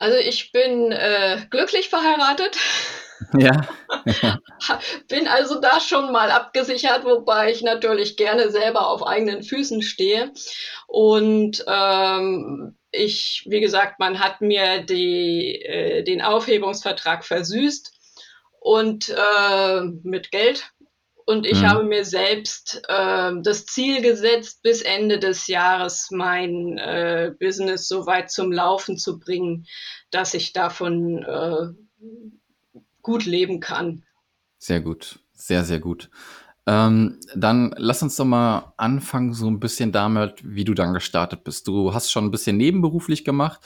Also 0.00 0.16
ich 0.16 0.50
bin 0.50 0.90
äh, 0.90 1.46
glücklich 1.50 1.88
verheiratet. 1.88 2.56
Ja. 3.38 3.68
bin 5.08 5.28
also 5.28 5.60
da 5.60 5.78
schon 5.78 6.10
mal 6.10 6.30
abgesichert, 6.30 7.04
wobei 7.04 7.52
ich 7.52 7.60
natürlich 7.60 8.16
gerne 8.16 8.50
selber 8.50 8.88
auf 8.88 9.06
eigenen 9.06 9.42
Füßen 9.42 9.82
stehe. 9.82 10.32
Und 10.86 11.62
ähm, 11.68 12.78
ich, 12.90 13.44
wie 13.46 13.60
gesagt, 13.60 14.00
man 14.00 14.20
hat 14.20 14.40
mir 14.40 14.82
die, 14.82 15.62
äh, 15.62 16.02
den 16.02 16.22
Aufhebungsvertrag 16.22 17.22
versüßt 17.24 17.92
und 18.58 19.10
äh, 19.10 19.80
mit 20.02 20.30
Geld 20.30 20.72
und 21.30 21.46
ich 21.46 21.62
mhm. 21.62 21.66
habe 21.68 21.84
mir 21.84 22.04
selbst 22.04 22.82
äh, 22.88 23.32
das 23.42 23.64
Ziel 23.66 24.02
gesetzt, 24.02 24.62
bis 24.62 24.82
Ende 24.82 25.18
des 25.18 25.46
Jahres 25.46 26.08
mein 26.10 26.76
äh, 26.76 27.32
Business 27.38 27.86
so 27.86 28.06
weit 28.06 28.30
zum 28.30 28.50
Laufen 28.50 28.98
zu 28.98 29.18
bringen, 29.18 29.66
dass 30.10 30.34
ich 30.34 30.52
davon 30.52 31.22
äh, 31.22 31.68
gut 33.00 33.26
leben 33.26 33.60
kann. 33.60 34.02
Sehr 34.58 34.80
gut, 34.80 35.20
sehr, 35.32 35.64
sehr 35.64 35.78
gut. 35.78 36.10
Ähm, 36.66 37.20
dann 37.34 37.74
lass 37.76 38.02
uns 38.02 38.16
doch 38.16 38.24
mal 38.24 38.74
anfangen, 38.76 39.32
so 39.32 39.48
ein 39.48 39.60
bisschen 39.60 39.92
damit, 39.92 40.42
wie 40.44 40.64
du 40.64 40.74
dann 40.74 40.92
gestartet 40.92 41.44
bist. 41.44 41.66
Du 41.68 41.94
hast 41.94 42.10
schon 42.10 42.24
ein 42.24 42.30
bisschen 42.30 42.56
nebenberuflich 42.56 43.24
gemacht. 43.24 43.60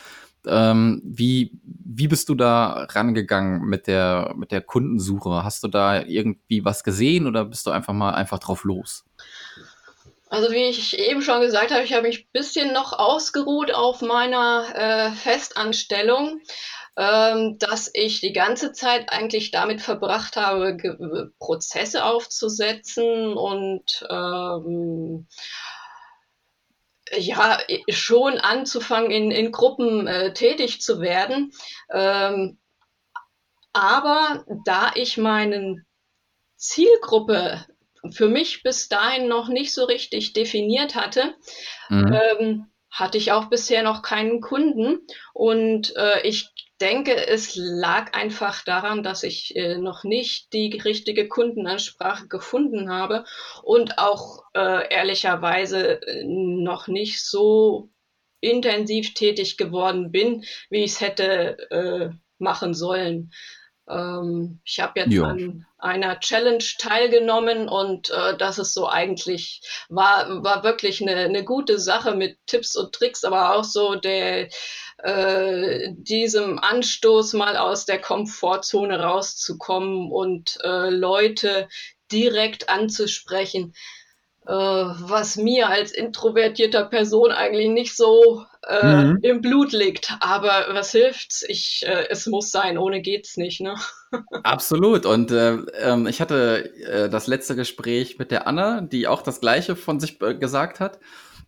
Ähm, 0.46 1.00
wie, 1.04 1.52
wie 1.62 2.08
bist 2.08 2.28
du 2.28 2.34
da 2.34 2.86
rangegangen 2.90 3.62
mit 3.62 3.86
der, 3.86 4.34
mit 4.36 4.52
der 4.52 4.60
Kundensuche? 4.60 5.44
Hast 5.44 5.62
du 5.64 5.68
da 5.68 6.02
irgendwie 6.02 6.64
was 6.64 6.84
gesehen 6.84 7.26
oder 7.26 7.44
bist 7.44 7.66
du 7.66 7.70
einfach 7.70 7.92
mal 7.92 8.14
einfach 8.14 8.38
drauf 8.38 8.64
los? 8.64 9.04
Also 10.28 10.50
wie 10.50 10.64
ich 10.64 10.98
eben 10.98 11.22
schon 11.22 11.40
gesagt 11.40 11.70
habe, 11.70 11.84
ich 11.84 11.92
habe 11.92 12.08
mich 12.08 12.20
ein 12.20 12.32
bisschen 12.32 12.72
noch 12.72 12.92
ausgeruht 12.92 13.72
auf 13.72 14.02
meiner 14.02 14.64
äh, 14.74 15.12
Festanstellung, 15.12 16.40
ähm, 16.96 17.56
dass 17.58 17.90
ich 17.92 18.20
die 18.20 18.32
ganze 18.32 18.72
Zeit 18.72 19.10
eigentlich 19.10 19.52
damit 19.52 19.80
verbracht 19.80 20.36
habe, 20.36 21.30
Prozesse 21.38 22.04
aufzusetzen 22.04 23.34
und 23.34 24.04
ähm, 24.10 25.28
ja, 27.12 27.58
schon 27.88 28.38
anzufangen, 28.38 29.10
in, 29.10 29.30
in 29.30 29.52
Gruppen 29.52 30.06
äh, 30.06 30.32
tätig 30.32 30.80
zu 30.80 31.00
werden. 31.00 31.52
Ähm, 31.92 32.58
aber 33.72 34.44
da 34.64 34.92
ich 34.94 35.16
meinen 35.16 35.84
Zielgruppe 36.56 37.66
für 38.10 38.28
mich 38.28 38.62
bis 38.62 38.88
dahin 38.88 39.28
noch 39.28 39.48
nicht 39.48 39.72
so 39.72 39.84
richtig 39.84 40.32
definiert 40.32 40.94
hatte, 40.94 41.34
mhm. 41.88 42.12
ähm, 42.12 42.66
hatte 42.90 43.18
ich 43.18 43.32
auch 43.32 43.46
bisher 43.46 43.82
noch 43.82 44.02
keinen 44.02 44.40
Kunden. 44.40 45.00
Und 45.32 45.94
äh, 45.96 46.20
ich 46.22 46.50
denke, 46.84 47.26
es 47.26 47.56
lag 47.56 48.12
einfach 48.12 48.62
daran, 48.62 49.02
dass 49.02 49.22
ich 49.22 49.56
äh, 49.56 49.78
noch 49.78 50.04
nicht 50.04 50.52
die 50.52 50.78
richtige 50.84 51.28
Kundenansprache 51.28 52.28
gefunden 52.28 52.90
habe 52.90 53.24
und 53.62 53.98
auch 53.98 54.44
äh, 54.54 54.92
ehrlicherweise 54.94 56.02
äh, 56.02 56.24
noch 56.24 56.86
nicht 56.86 57.24
so 57.24 57.88
intensiv 58.40 59.14
tätig 59.14 59.56
geworden 59.56 60.12
bin, 60.12 60.44
wie 60.68 60.84
ich 60.84 60.92
es 60.92 61.00
hätte 61.00 61.70
äh, 61.70 62.10
machen 62.38 62.74
sollen. 62.74 63.32
Ähm, 63.88 64.60
ich 64.64 64.80
habe 64.80 65.00
jetzt 65.00 65.12
ja. 65.12 65.24
an 65.24 65.66
einer 65.78 66.20
Challenge 66.20 66.64
teilgenommen 66.78 67.68
und 67.68 68.10
äh, 68.10 68.36
das 68.36 68.58
ist 68.58 68.74
so 68.74 68.88
eigentlich, 68.88 69.62
war, 69.88 70.44
war 70.44 70.64
wirklich 70.64 71.00
eine, 71.00 71.16
eine 71.16 71.44
gute 71.44 71.78
Sache 71.78 72.14
mit 72.14 72.38
Tipps 72.46 72.76
und 72.76 72.94
Tricks, 72.94 73.24
aber 73.24 73.54
auch 73.54 73.64
so 73.64 73.94
der, 73.94 74.48
äh, 74.98 75.92
diesem 75.92 76.58
Anstoß 76.58 77.34
mal 77.34 77.56
aus 77.56 77.86
der 77.86 78.00
Komfortzone 78.00 79.00
rauszukommen 79.00 80.10
und 80.10 80.58
äh, 80.62 80.90
Leute 80.90 81.68
direkt 82.10 82.68
anzusprechen 82.68 83.74
äh, 84.46 84.52
was 84.52 85.36
mir 85.36 85.68
als 85.68 85.90
introvertierter 85.90 86.84
Person 86.84 87.32
eigentlich 87.32 87.70
nicht 87.70 87.96
so 87.96 88.44
äh, 88.68 89.04
mhm. 89.04 89.18
im 89.22 89.40
Blut 89.40 89.72
liegt. 89.72 90.14
Aber 90.20 90.66
was 90.72 90.92
hilft's? 90.92 91.42
Ich, 91.48 91.82
äh, 91.86 92.08
es 92.10 92.26
muss 92.26 92.50
sein, 92.50 92.76
ohne 92.76 93.00
geht's 93.00 93.38
nicht, 93.38 93.62
ne? 93.62 93.74
Absolut. 94.42 95.06
Und 95.06 95.30
äh, 95.30 95.54
ähm, 95.78 96.06
ich 96.06 96.20
hatte 96.20 97.08
das 97.10 97.26
letzte 97.26 97.56
Gespräch 97.56 98.18
mit 98.18 98.30
der 98.30 98.46
Anna, 98.46 98.82
die 98.82 99.08
auch 99.08 99.22
das 99.22 99.40
Gleiche 99.40 99.76
von 99.76 99.98
sich 99.98 100.18
gesagt 100.18 100.78
hat. 100.78 100.98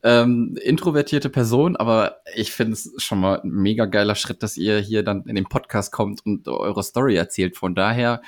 Ähm, 0.03 0.57
introvertierte 0.63 1.31
Person, 1.31 1.77
aber 1.77 2.19
ich 2.35 2.53
finde 2.53 2.75
es 2.75 2.93
schon 2.99 3.21
mal 3.21 3.41
ein 3.41 3.51
mega 3.51 3.87
geiler 3.87 4.15
Schritt, 4.15 4.43
dass 4.43 4.57
ihr 4.57 4.79
hier 4.79 5.03
dann 5.03 5.25
in 5.25 5.35
den 5.35 5.47
Podcast 5.47 5.93
kommt 5.93 6.25
und 6.25 6.47
eure 6.49 6.83
Story 6.83 7.17
erzählt. 7.17 7.57
Von 7.57 7.75
daher 7.75 8.23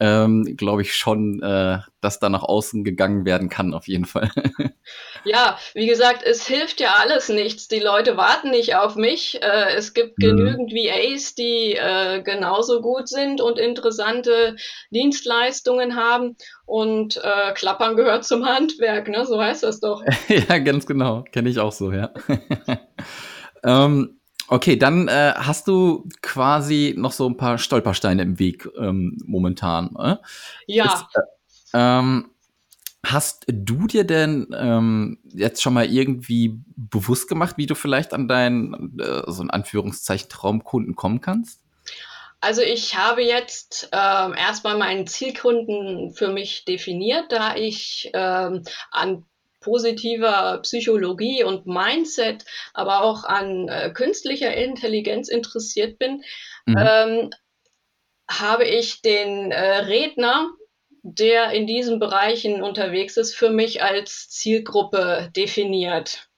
ähm, 0.00 0.56
glaube 0.56 0.80
ich 0.80 0.94
schon, 0.94 1.42
äh, 1.42 1.78
dass 2.00 2.18
da 2.18 2.30
nach 2.30 2.42
außen 2.42 2.84
gegangen 2.84 3.26
werden 3.26 3.50
kann, 3.50 3.74
auf 3.74 3.86
jeden 3.86 4.06
Fall. 4.06 4.30
ja, 5.24 5.58
wie 5.74 5.86
gesagt, 5.86 6.22
es 6.22 6.46
hilft 6.46 6.80
ja 6.80 6.94
alles 6.98 7.28
nichts. 7.28 7.68
Die 7.68 7.80
Leute 7.80 8.16
warten 8.16 8.50
nicht 8.50 8.76
auf 8.76 8.96
mich. 8.96 9.42
Äh, 9.42 9.74
es 9.76 9.92
gibt 9.92 10.18
mhm. 10.18 10.22
genügend 10.22 10.72
VAs, 10.72 11.34
die 11.34 11.76
äh, 11.76 12.22
genauso 12.22 12.80
gut 12.80 13.08
sind 13.08 13.42
und 13.42 13.58
interessante 13.58 14.56
Dienstleistungen 14.90 15.96
haben. 15.96 16.36
Und 16.64 17.18
äh, 17.18 17.52
Klappern 17.52 17.96
gehört 17.96 18.24
zum 18.24 18.46
Handwerk, 18.46 19.08
ne? 19.08 19.26
So 19.26 19.38
heißt 19.38 19.64
das 19.64 19.80
doch. 19.80 20.02
ja, 20.28 20.58
ganz 20.58 20.86
genau. 20.86 21.24
Kenne 21.30 21.50
ich 21.50 21.58
auch 21.58 21.72
so, 21.72 21.92
ja. 21.92 22.10
ähm, 23.64 24.19
Okay, 24.52 24.74
dann 24.74 25.06
äh, 25.06 25.32
hast 25.36 25.68
du 25.68 26.08
quasi 26.22 26.92
noch 26.96 27.12
so 27.12 27.28
ein 27.28 27.36
paar 27.36 27.56
Stolpersteine 27.56 28.22
im 28.22 28.40
Weg 28.40 28.68
ähm, 28.76 29.16
momentan. 29.24 29.94
Äh? 29.96 30.16
Ja. 30.66 30.86
Ist, 30.86 31.04
äh, 31.14 31.78
ähm, 31.78 32.30
hast 33.06 33.44
du 33.46 33.86
dir 33.86 34.02
denn 34.02 34.48
ähm, 34.52 35.18
jetzt 35.22 35.62
schon 35.62 35.72
mal 35.72 35.86
irgendwie 35.86 36.58
bewusst 36.74 37.28
gemacht, 37.28 37.58
wie 37.58 37.66
du 37.66 37.76
vielleicht 37.76 38.12
an 38.12 38.26
deinen, 38.26 38.98
äh, 38.98 39.22
so 39.28 39.40
in 39.40 39.50
Anführungszeichen, 39.50 40.28
Traumkunden 40.28 40.96
kommen 40.96 41.20
kannst? 41.20 41.60
Also 42.40 42.62
ich 42.62 42.96
habe 42.98 43.22
jetzt 43.22 43.88
ähm, 43.92 44.34
erstmal 44.34 44.76
meinen 44.76 45.06
Zielkunden 45.06 46.12
für 46.12 46.28
mich 46.28 46.64
definiert, 46.64 47.30
da 47.30 47.54
ich 47.54 48.10
ähm, 48.14 48.64
an 48.90 49.24
positiver 49.60 50.58
Psychologie 50.62 51.44
und 51.44 51.66
Mindset, 51.66 52.44
aber 52.74 53.02
auch 53.02 53.24
an 53.24 53.68
äh, 53.68 53.90
künstlicher 53.90 54.54
Intelligenz 54.54 55.28
interessiert 55.28 55.98
bin, 55.98 56.22
mhm. 56.66 56.76
ähm, 56.78 57.30
habe 58.28 58.64
ich 58.64 59.02
den 59.02 59.50
äh, 59.50 59.76
Redner, 59.78 60.50
der 61.02 61.52
in 61.52 61.66
diesen 61.66 61.98
Bereichen 61.98 62.62
unterwegs 62.62 63.16
ist, 63.16 63.34
für 63.34 63.50
mich 63.50 63.82
als 63.82 64.28
Zielgruppe 64.28 65.30
definiert. 65.34 66.29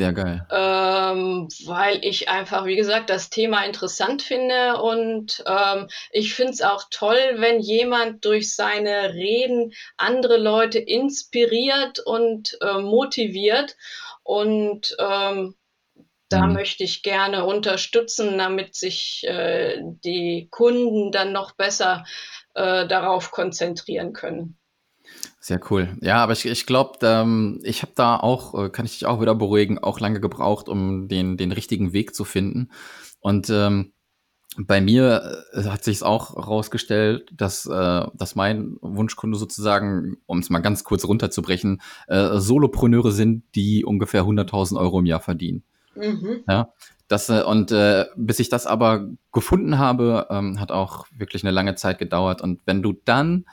Sehr 0.00 0.14
geil. 0.14 0.46
Ähm, 0.50 1.48
weil 1.66 2.02
ich 2.02 2.30
einfach, 2.30 2.64
wie 2.64 2.76
gesagt, 2.76 3.10
das 3.10 3.28
Thema 3.28 3.66
interessant 3.66 4.22
finde 4.22 4.80
und 4.80 5.44
ähm, 5.46 5.88
ich 6.10 6.32
finde 6.32 6.52
es 6.52 6.62
auch 6.62 6.84
toll, 6.90 7.18
wenn 7.34 7.60
jemand 7.60 8.24
durch 8.24 8.54
seine 8.54 9.12
Reden 9.12 9.74
andere 9.98 10.38
Leute 10.38 10.78
inspiriert 10.78 11.98
und 11.98 12.56
äh, 12.62 12.78
motiviert 12.78 13.76
und 14.22 14.96
ähm, 14.98 15.54
da 16.30 16.46
mhm. 16.46 16.54
möchte 16.54 16.82
ich 16.82 17.02
gerne 17.02 17.44
unterstützen, 17.44 18.38
damit 18.38 18.76
sich 18.76 19.22
äh, 19.24 19.82
die 19.82 20.48
Kunden 20.50 21.12
dann 21.12 21.32
noch 21.32 21.56
besser 21.56 22.06
äh, 22.54 22.86
darauf 22.86 23.32
konzentrieren 23.32 24.14
können. 24.14 24.59
Sehr 25.42 25.60
cool. 25.70 25.96
Ja, 26.02 26.22
aber 26.22 26.34
ich, 26.34 26.44
ich 26.44 26.66
glaube, 26.66 26.98
ähm, 27.02 27.60
ich 27.62 27.80
habe 27.80 27.92
da 27.94 28.16
auch, 28.16 28.66
äh, 28.66 28.68
kann 28.68 28.84
ich 28.84 28.92
dich 28.92 29.06
auch 29.06 29.22
wieder 29.22 29.34
beruhigen, 29.34 29.78
auch 29.78 29.98
lange 29.98 30.20
gebraucht, 30.20 30.68
um 30.68 31.08
den, 31.08 31.38
den 31.38 31.50
richtigen 31.50 31.94
Weg 31.94 32.14
zu 32.14 32.24
finden. 32.24 32.70
Und 33.20 33.48
ähm, 33.48 33.92
bei 34.58 34.82
mir 34.82 35.44
äh, 35.54 35.64
hat 35.64 35.82
sich 35.82 36.02
auch 36.02 36.34
herausgestellt, 36.36 37.30
dass, 37.34 37.64
äh, 37.64 38.06
dass 38.12 38.34
mein 38.34 38.76
Wunschkunde 38.82 39.38
sozusagen, 39.38 40.18
um 40.26 40.40
es 40.40 40.50
mal 40.50 40.58
ganz 40.58 40.84
kurz 40.84 41.06
runterzubrechen, 41.06 41.80
äh, 42.08 42.38
Solopreneure 42.38 43.10
sind, 43.10 43.44
die 43.54 43.82
ungefähr 43.82 44.24
100.000 44.24 44.78
Euro 44.78 44.98
im 44.98 45.06
Jahr 45.06 45.20
verdienen. 45.20 45.62
Mhm. 45.94 46.44
Ja, 46.46 46.74
das, 47.08 47.30
äh, 47.30 47.42
und 47.42 47.72
äh, 47.72 48.06
bis 48.14 48.40
ich 48.40 48.50
das 48.50 48.66
aber 48.66 49.08
gefunden 49.32 49.78
habe, 49.78 50.26
ähm, 50.28 50.60
hat 50.60 50.70
auch 50.70 51.06
wirklich 51.16 51.44
eine 51.44 51.50
lange 51.50 51.76
Zeit 51.76 51.98
gedauert. 51.98 52.42
Und 52.42 52.60
wenn 52.66 52.82
du 52.82 52.92
dann 53.04 53.46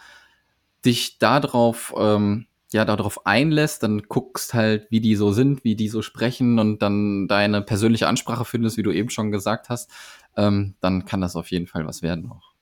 dich 0.88 1.20
darauf, 1.20 1.94
ähm, 1.98 2.48
ja, 2.72 2.86
darauf 2.86 3.26
einlässt, 3.26 3.84
dann 3.84 4.04
guckst 4.04 4.54
halt, 4.54 4.88
wie 4.90 5.00
die 5.02 5.16
so 5.16 5.32
sind, 5.32 5.64
wie 5.64 5.76
die 5.76 5.90
so 5.90 6.02
sprechen 6.02 6.60
und 6.60 6.82
dann 6.82 7.28
deine 7.28 7.62
persönliche 7.62 8.08
Ansprache 8.08 8.46
findest, 8.46 8.78
wie 8.78 8.84
du 8.84 8.92
eben 8.92 9.10
schon 9.10 9.32
gesagt 9.32 9.70
hast, 9.70 9.92
ähm, 10.36 10.76
dann 10.82 11.06
kann 11.06 11.22
das 11.22 11.36
auf 11.36 11.52
jeden 11.52 11.68
Fall 11.68 11.86
was 11.86 12.02
werden 12.02 12.30
auch. 12.32 12.57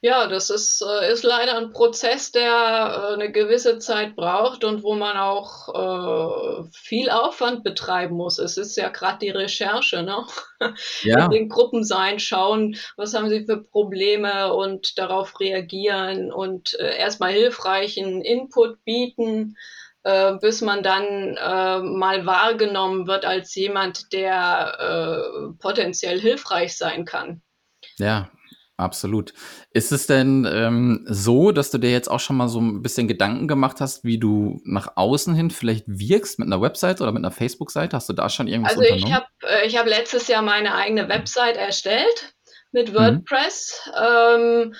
Ja, 0.00 0.28
das 0.28 0.48
ist, 0.50 0.80
äh, 0.80 1.12
ist 1.12 1.24
leider 1.24 1.56
ein 1.56 1.72
Prozess, 1.72 2.30
der 2.30 3.10
äh, 3.10 3.14
eine 3.14 3.32
gewisse 3.32 3.78
Zeit 3.80 4.14
braucht 4.14 4.62
und 4.62 4.84
wo 4.84 4.94
man 4.94 5.16
auch 5.16 5.68
äh, 5.74 6.68
viel 6.72 7.10
Aufwand 7.10 7.64
betreiben 7.64 8.16
muss. 8.16 8.38
Es 8.38 8.58
ist 8.58 8.76
ja 8.76 8.90
gerade 8.90 9.18
die 9.18 9.30
Recherche, 9.30 10.02
ne? 10.02 10.24
Ja. 11.02 11.26
In 11.26 11.30
den 11.30 11.48
Gruppen 11.48 11.84
sein, 11.84 12.18
schauen, 12.18 12.76
was 12.96 13.14
haben 13.14 13.28
sie 13.28 13.44
für 13.44 13.62
Probleme 13.62 14.52
und 14.52 14.98
darauf 14.98 15.38
reagieren 15.38 16.32
und 16.32 16.74
äh, 16.80 16.96
erstmal 16.96 17.32
hilfreichen 17.32 18.22
Input 18.22 18.84
bieten, 18.84 19.56
bis 20.40 20.62
man 20.62 20.82
dann 20.82 21.04
äh, 21.36 21.80
mal 21.80 22.24
wahrgenommen 22.24 23.06
wird 23.06 23.26
als 23.26 23.54
jemand, 23.54 24.12
der 24.12 24.78
äh, 24.78 25.52
potenziell 25.60 26.18
hilfreich 26.18 26.78
sein 26.78 27.04
kann. 27.04 27.42
Ja, 27.98 28.30
Absolut. 28.78 29.34
Ist 29.72 29.90
es 29.90 30.06
denn 30.06 30.48
ähm, 30.48 31.04
so, 31.08 31.50
dass 31.50 31.72
du 31.72 31.78
dir 31.78 31.90
jetzt 31.90 32.08
auch 32.08 32.20
schon 32.20 32.36
mal 32.36 32.48
so 32.48 32.60
ein 32.60 32.80
bisschen 32.80 33.08
Gedanken 33.08 33.48
gemacht 33.48 33.80
hast, 33.80 34.04
wie 34.04 34.18
du 34.18 34.60
nach 34.64 34.92
außen 34.94 35.34
hin 35.34 35.50
vielleicht 35.50 35.84
wirkst 35.88 36.38
mit 36.38 36.46
einer 36.46 36.62
Website 36.62 37.00
oder 37.00 37.10
mit 37.10 37.24
einer 37.24 37.32
Facebook-Seite? 37.32 37.96
Hast 37.96 38.08
du 38.08 38.12
da 38.12 38.28
schon 38.28 38.46
irgendwas 38.46 38.78
Also 38.78 38.82
ich 38.82 39.12
habe 39.12 39.26
äh, 39.42 39.66
ich 39.66 39.76
hab 39.76 39.86
letztes 39.86 40.28
Jahr 40.28 40.42
meine 40.42 40.76
eigene 40.76 41.08
Website 41.08 41.56
erstellt 41.56 42.34
mit 42.70 42.92
mhm. 42.92 42.94
WordPress, 42.94 43.82
mhm. 43.88 43.94
ähm, 44.00 44.74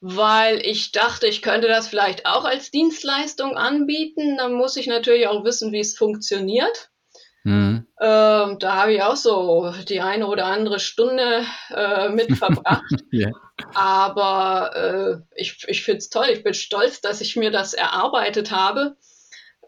weil 0.00 0.58
ich 0.66 0.90
dachte, 0.90 1.28
ich 1.28 1.40
könnte 1.40 1.68
das 1.68 1.86
vielleicht 1.86 2.26
auch 2.26 2.44
als 2.44 2.72
Dienstleistung 2.72 3.56
anbieten. 3.56 4.36
Dann 4.36 4.54
muss 4.54 4.76
ich 4.76 4.88
natürlich 4.88 5.28
auch 5.28 5.44
wissen, 5.44 5.70
wie 5.70 5.78
es 5.78 5.96
funktioniert. 5.96 6.90
Mhm. 7.44 7.86
Ähm, 8.00 8.58
da 8.58 8.74
habe 8.74 8.94
ich 8.94 9.02
auch 9.02 9.16
so 9.16 9.72
die 9.86 10.00
eine 10.00 10.26
oder 10.26 10.46
andere 10.46 10.80
Stunde 10.80 11.44
äh, 11.70 12.08
mit 12.08 12.32
verbracht. 12.38 12.82
yeah. 13.12 13.30
Aber 13.74 14.74
äh, 14.74 15.40
ich, 15.40 15.64
ich 15.68 15.84
finde 15.84 15.98
es 15.98 16.08
toll. 16.08 16.26
Ich 16.32 16.42
bin 16.42 16.54
stolz, 16.54 17.00
dass 17.00 17.20
ich 17.20 17.36
mir 17.36 17.50
das 17.50 17.74
erarbeitet 17.74 18.50
habe. 18.50 18.96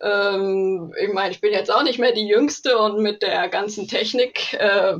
Ähm, 0.00 0.92
ich 1.00 1.12
meine, 1.12 1.31
ich 1.33 1.40
bin 1.40 1.53
jetzt 1.53 1.72
auch 1.72 1.83
nicht 1.83 1.98
mehr 1.98 2.12
die 2.12 2.27
Jüngste 2.27 2.79
und 2.79 3.00
mit 3.00 3.22
der 3.22 3.48
ganzen 3.48 3.88
Technik, 3.88 4.55
äh, 4.55 4.96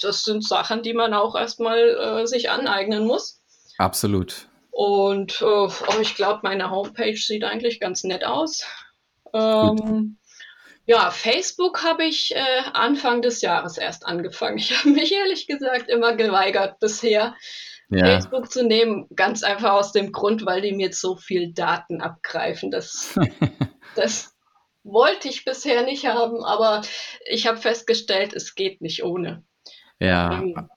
das 0.00 0.24
sind 0.24 0.46
Sachen, 0.46 0.82
die 0.82 0.94
man 0.94 1.14
auch 1.14 1.34
erstmal 1.34 1.78
äh, 1.78 2.26
sich 2.26 2.50
aneignen 2.50 3.06
muss. 3.06 3.42
Absolut. 3.78 4.48
Und 4.70 5.40
äh, 5.42 5.44
oh, 5.44 5.70
ich 6.00 6.14
glaube, 6.14 6.40
meine 6.42 6.70
Homepage 6.70 7.16
sieht 7.16 7.44
eigentlich 7.44 7.80
ganz 7.80 8.04
nett 8.04 8.24
aus. 8.24 8.64
Ähm, 9.34 10.18
ja, 10.84 11.10
Facebook 11.10 11.84
habe 11.84 12.04
ich 12.04 12.34
äh, 12.34 12.62
Anfang 12.72 13.22
des 13.22 13.40
Jahres 13.40 13.78
erst 13.78 14.04
angefangen. 14.06 14.58
Ich 14.58 14.76
habe 14.78 14.90
mich 14.90 15.12
ehrlich 15.12 15.46
gesagt 15.46 15.88
immer 15.88 16.16
geweigert 16.16 16.80
bisher, 16.80 17.36
ja. 17.88 18.04
Facebook 18.04 18.50
zu 18.50 18.64
nehmen, 18.64 19.06
ganz 19.14 19.42
einfach 19.42 19.72
aus 19.72 19.92
dem 19.92 20.12
Grund, 20.12 20.46
weil 20.46 20.62
die 20.62 20.72
mir 20.72 20.86
jetzt 20.86 21.00
so 21.00 21.16
viel 21.16 21.52
Daten 21.52 22.00
abgreifen. 22.00 22.70
Das, 22.70 23.18
das 23.96 24.34
wollte 24.82 25.28
ich 25.28 25.44
bisher 25.44 25.82
nicht 25.84 26.06
haben, 26.06 26.44
aber 26.44 26.82
ich 27.26 27.46
habe 27.46 27.58
festgestellt, 27.58 28.32
es 28.32 28.54
geht 28.54 28.80
nicht 28.80 29.04
ohne. 29.04 29.44
Ja. 30.00 30.32
Ähm, 30.32 30.68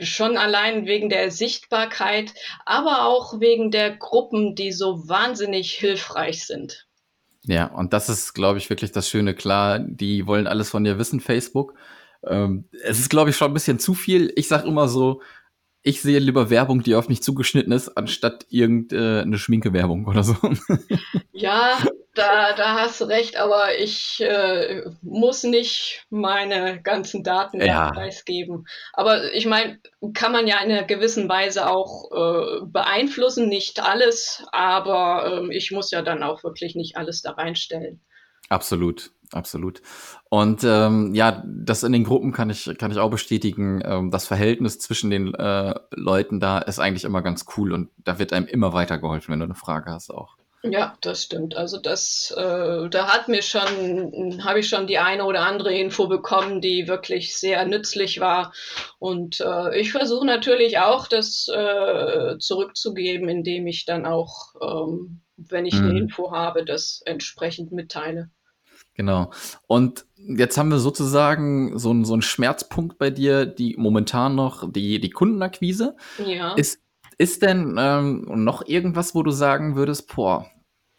schon 0.00 0.36
allein 0.36 0.86
wegen 0.86 1.08
der 1.08 1.30
Sichtbarkeit, 1.30 2.32
aber 2.64 3.04
auch 3.04 3.40
wegen 3.40 3.70
der 3.70 3.96
Gruppen, 3.96 4.54
die 4.54 4.72
so 4.72 5.08
wahnsinnig 5.08 5.72
hilfreich 5.72 6.46
sind. 6.46 6.86
Ja, 7.44 7.66
und 7.66 7.92
das 7.92 8.08
ist, 8.08 8.34
glaube 8.34 8.58
ich, 8.58 8.70
wirklich 8.70 8.92
das 8.92 9.08
Schöne. 9.08 9.34
Klar, 9.34 9.80
die 9.80 10.26
wollen 10.26 10.46
alles 10.46 10.70
von 10.70 10.84
dir 10.84 10.98
wissen, 10.98 11.20
Facebook. 11.20 11.74
Ähm, 12.24 12.68
es 12.84 13.00
ist, 13.00 13.10
glaube 13.10 13.30
ich, 13.30 13.36
schon 13.36 13.50
ein 13.50 13.54
bisschen 13.54 13.78
zu 13.78 13.94
viel. 13.94 14.32
Ich 14.36 14.48
sage 14.48 14.68
immer 14.68 14.88
so, 14.88 15.20
ich 15.82 16.00
sehe 16.00 16.20
lieber 16.20 16.50
Werbung, 16.50 16.82
die 16.82 16.94
auf 16.94 17.08
mich 17.08 17.22
zugeschnitten 17.22 17.72
ist, 17.72 17.96
anstatt 17.96 18.46
irgendeine 18.48 19.36
Schminke-Werbung 19.36 20.06
oder 20.06 20.22
so. 20.22 20.36
Ja, 21.32 21.78
da, 22.14 22.52
da 22.54 22.80
hast 22.80 23.00
du 23.00 23.04
recht, 23.04 23.36
aber 23.36 23.78
ich 23.78 24.20
äh, 24.20 24.82
muss 25.02 25.42
nicht 25.42 26.04
meine 26.10 26.82
ganzen 26.82 27.24
Daten 27.24 27.60
ja. 27.60 27.90
preisgeben. 27.90 28.66
Aber 28.92 29.32
ich 29.32 29.46
meine, 29.46 29.78
kann 30.14 30.32
man 30.32 30.46
ja 30.46 30.60
in 30.62 30.70
einer 30.70 30.84
gewissen 30.84 31.28
Weise 31.28 31.68
auch 31.68 32.10
äh, 32.12 32.66
beeinflussen, 32.66 33.48
nicht 33.48 33.82
alles, 33.82 34.44
aber 34.52 35.48
äh, 35.48 35.56
ich 35.56 35.70
muss 35.70 35.90
ja 35.90 36.02
dann 36.02 36.22
auch 36.22 36.44
wirklich 36.44 36.74
nicht 36.74 36.96
alles 36.96 37.22
da 37.22 37.32
reinstellen. 37.32 38.00
Absolut 38.48 39.10
absolut. 39.34 39.82
Und 40.28 40.62
ähm, 40.64 41.14
ja, 41.14 41.42
das 41.46 41.82
in 41.82 41.92
den 41.92 42.04
Gruppen 42.04 42.32
kann 42.32 42.50
ich, 42.50 42.70
kann 42.78 42.90
ich 42.90 42.98
auch 42.98 43.10
bestätigen. 43.10 43.80
Ähm, 43.84 44.10
das 44.10 44.26
Verhältnis 44.26 44.78
zwischen 44.78 45.10
den 45.10 45.34
äh, 45.34 45.74
Leuten 45.90 46.40
da 46.40 46.58
ist 46.58 46.78
eigentlich 46.78 47.04
immer 47.04 47.22
ganz 47.22 47.46
cool 47.56 47.72
und 47.72 47.90
da 47.96 48.18
wird 48.18 48.32
einem 48.32 48.46
immer 48.46 48.72
weitergeholfen, 48.72 49.32
wenn 49.32 49.40
du 49.40 49.44
eine 49.44 49.54
Frage 49.54 49.90
hast 49.90 50.10
auch. 50.10 50.36
Ja, 50.64 50.96
das 51.00 51.24
stimmt. 51.24 51.56
Also 51.56 51.78
das, 51.78 52.32
äh, 52.36 52.88
da 52.88 53.08
hat 53.08 53.26
mir 53.26 53.42
schon, 53.42 54.44
habe 54.44 54.60
ich 54.60 54.68
schon 54.68 54.86
die 54.86 54.98
eine 54.98 55.24
oder 55.24 55.40
andere 55.40 55.74
Info 55.74 56.06
bekommen, 56.06 56.60
die 56.60 56.86
wirklich 56.86 57.36
sehr 57.36 57.64
nützlich 57.66 58.20
war. 58.20 58.52
Und 59.00 59.40
äh, 59.40 59.78
ich 59.80 59.90
versuche 59.90 60.24
natürlich 60.24 60.78
auch, 60.78 61.08
das 61.08 61.48
äh, 61.48 62.38
zurückzugeben, 62.38 63.28
indem 63.28 63.66
ich 63.66 63.86
dann 63.86 64.06
auch, 64.06 64.54
ähm, 64.60 65.22
wenn 65.36 65.66
ich 65.66 65.74
mhm. 65.74 65.90
eine 65.90 65.98
Info 65.98 66.30
habe, 66.30 66.64
das 66.64 67.02
entsprechend 67.06 67.72
mitteile. 67.72 68.30
Genau. 68.94 69.32
Und 69.66 70.06
jetzt 70.16 70.56
haben 70.58 70.70
wir 70.70 70.78
sozusagen 70.78 71.76
so, 71.76 71.90
einen, 71.90 72.04
so 72.04 72.12
einen 72.12 72.22
Schmerzpunkt 72.22 72.98
bei 72.98 73.10
dir, 73.10 73.46
die 73.46 73.74
momentan 73.76 74.36
noch 74.36 74.70
die, 74.70 75.00
die 75.00 75.10
Kundenakquise. 75.10 75.96
Ja. 76.24 76.54
Ist, 76.54 76.80
ist 77.18 77.42
denn 77.42 77.76
ähm, 77.78 78.44
noch 78.44 78.66
irgendwas, 78.66 79.14
wo 79.14 79.22
du 79.22 79.30
sagen 79.32 79.76
würdest, 79.76 80.14
boah, 80.14 80.51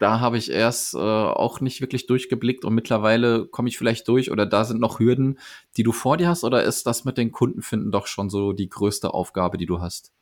da 0.04 0.20
habe 0.20 0.36
ich 0.36 0.50
erst 0.50 0.92
äh, 0.92 0.98
auch 0.98 1.60
nicht 1.60 1.80
wirklich 1.80 2.06
durchgeblickt 2.06 2.66
und 2.66 2.74
mittlerweile 2.74 3.46
komme 3.46 3.70
ich 3.70 3.78
vielleicht 3.78 4.06
durch 4.06 4.30
oder 4.30 4.44
da 4.44 4.66
sind 4.66 4.78
noch 4.78 4.98
Hürden, 4.98 5.38
die 5.78 5.82
du 5.82 5.92
vor 5.92 6.18
dir 6.18 6.28
hast 6.28 6.44
oder 6.44 6.62
ist 6.62 6.86
das 6.86 7.06
mit 7.06 7.16
den 7.16 7.32
Kundenfinden 7.32 7.90
doch 7.90 8.06
schon 8.06 8.28
so 8.28 8.52
die 8.52 8.68
größte 8.68 9.14
Aufgabe, 9.14 9.56
die 9.56 9.64
du 9.64 9.80
hast? 9.80 10.12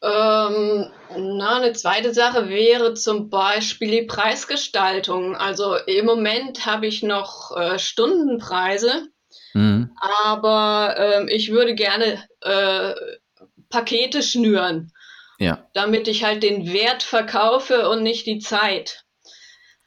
Ähm, 0.00 0.86
na, 1.18 1.58
eine 1.58 1.74
zweite 1.74 2.14
Sache 2.14 2.48
wäre 2.48 2.94
zum 2.94 3.28
Beispiel 3.28 3.90
die 3.90 4.06
Preisgestaltung. 4.06 5.36
Also 5.36 5.76
im 5.86 6.06
Moment 6.06 6.64
habe 6.64 6.86
ich 6.86 7.02
noch 7.02 7.54
äh, 7.54 7.78
Stundenpreise, 7.78 9.08
mhm. 9.52 9.90
aber 10.00 10.94
ähm, 10.96 11.28
ich 11.28 11.52
würde 11.52 11.74
gerne 11.74 12.24
äh, 12.40 12.94
Pakete 13.68 14.22
schnüren, 14.22 14.93
ja. 15.38 15.68
damit 15.74 16.08
ich 16.08 16.24
halt 16.24 16.42
den 16.42 16.72
Wert 16.72 17.02
verkaufe 17.02 17.88
und 17.88 18.02
nicht 18.02 18.26
die 18.26 18.38
Zeit. 18.38 19.04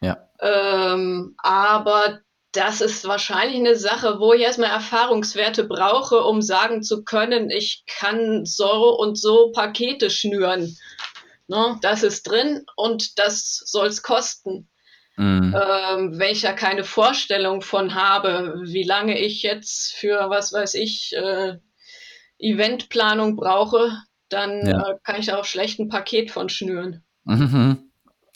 Ja. 0.02 0.30
Ähm, 0.40 1.36
aber 1.38 2.20
das 2.52 2.82
ist 2.82 3.08
wahrscheinlich 3.08 3.58
eine 3.58 3.76
Sache, 3.76 4.20
wo 4.20 4.34
ich 4.34 4.42
erstmal 4.42 4.72
Erfahrungswerte 4.72 5.66
brauche, 5.66 6.24
um 6.24 6.42
sagen 6.42 6.82
zu 6.82 7.04
können, 7.04 7.50
ich 7.50 7.84
kann 7.86 8.46
so 8.46 8.98
und 8.98 9.18
so 9.18 9.52
Pakete 9.52 10.10
schnüren. 10.10 10.76
Ne, 11.48 11.78
das 11.82 12.04
ist 12.04 12.24
drin 12.24 12.66
und 12.76 13.20
das 13.20 13.62
soll 13.66 13.88
es 13.88 14.02
kosten. 14.02 14.70
mhm. 15.16 15.56
ähm, 15.56 16.20
wenn 16.20 16.32
ich 16.32 16.42
ja 16.42 16.54
keine 16.54 16.84
Vorstellung 16.84 17.62
von 17.62 17.96
habe, 17.96 18.56
wie 18.64 18.84
lange 18.84 19.18
ich 19.20 19.44
jetzt 19.44 19.94
für, 19.94 20.30
was 20.30 20.52
weiß 20.52 20.74
ich, 20.74 21.14
äh, 21.16 21.58
Eventplanung 22.40 23.36
brauche, 23.36 23.98
dann 24.30 24.66
ja. 24.66 24.92
äh, 24.92 24.96
kann 25.04 25.20
ich 25.20 25.32
auch 25.34 25.46
schlecht 25.46 25.80
ein 25.80 25.90
Paket 25.90 26.32
von 26.32 26.50
schnüren. 26.50 27.04
Mhm. 27.26 27.78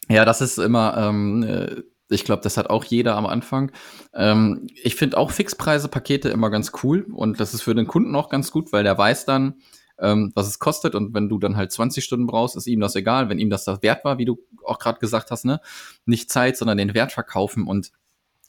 Ja, 0.09 0.25
das 0.25 0.41
ist 0.41 0.57
immer, 0.57 0.97
ähm, 0.97 1.43
äh, 1.43 1.83
ich 2.09 2.25
glaube, 2.25 2.41
das 2.41 2.57
hat 2.57 2.69
auch 2.69 2.83
jeder 2.83 3.15
am 3.15 3.25
Anfang. 3.25 3.71
Ähm, 4.13 4.67
ich 4.83 4.95
finde 4.95 5.17
auch 5.17 5.31
Fixpreise-Pakete 5.31 6.29
immer 6.29 6.49
ganz 6.49 6.71
cool 6.83 7.05
und 7.13 7.39
das 7.39 7.53
ist 7.53 7.61
für 7.61 7.75
den 7.75 7.87
Kunden 7.87 8.15
auch 8.15 8.29
ganz 8.29 8.51
gut, 8.51 8.73
weil 8.73 8.83
der 8.83 8.97
weiß 8.97 9.25
dann, 9.25 9.55
ähm, 9.99 10.31
was 10.35 10.47
es 10.47 10.59
kostet 10.59 10.95
und 10.95 11.13
wenn 11.13 11.29
du 11.29 11.39
dann 11.39 11.55
halt 11.55 11.71
20 11.71 12.03
Stunden 12.03 12.27
brauchst, 12.27 12.57
ist 12.57 12.67
ihm 12.67 12.79
das 12.81 12.95
egal, 12.95 13.29
wenn 13.29 13.39
ihm 13.39 13.49
das 13.49 13.63
das 13.63 13.81
wert 13.81 14.03
war, 14.03 14.17
wie 14.17 14.25
du 14.25 14.39
auch 14.65 14.79
gerade 14.79 14.99
gesagt 14.99 15.31
hast, 15.31 15.45
ne? 15.45 15.61
Nicht 16.05 16.29
Zeit, 16.29 16.57
sondern 16.57 16.77
den 16.77 16.93
Wert 16.93 17.11
verkaufen 17.11 17.67
und 17.67 17.91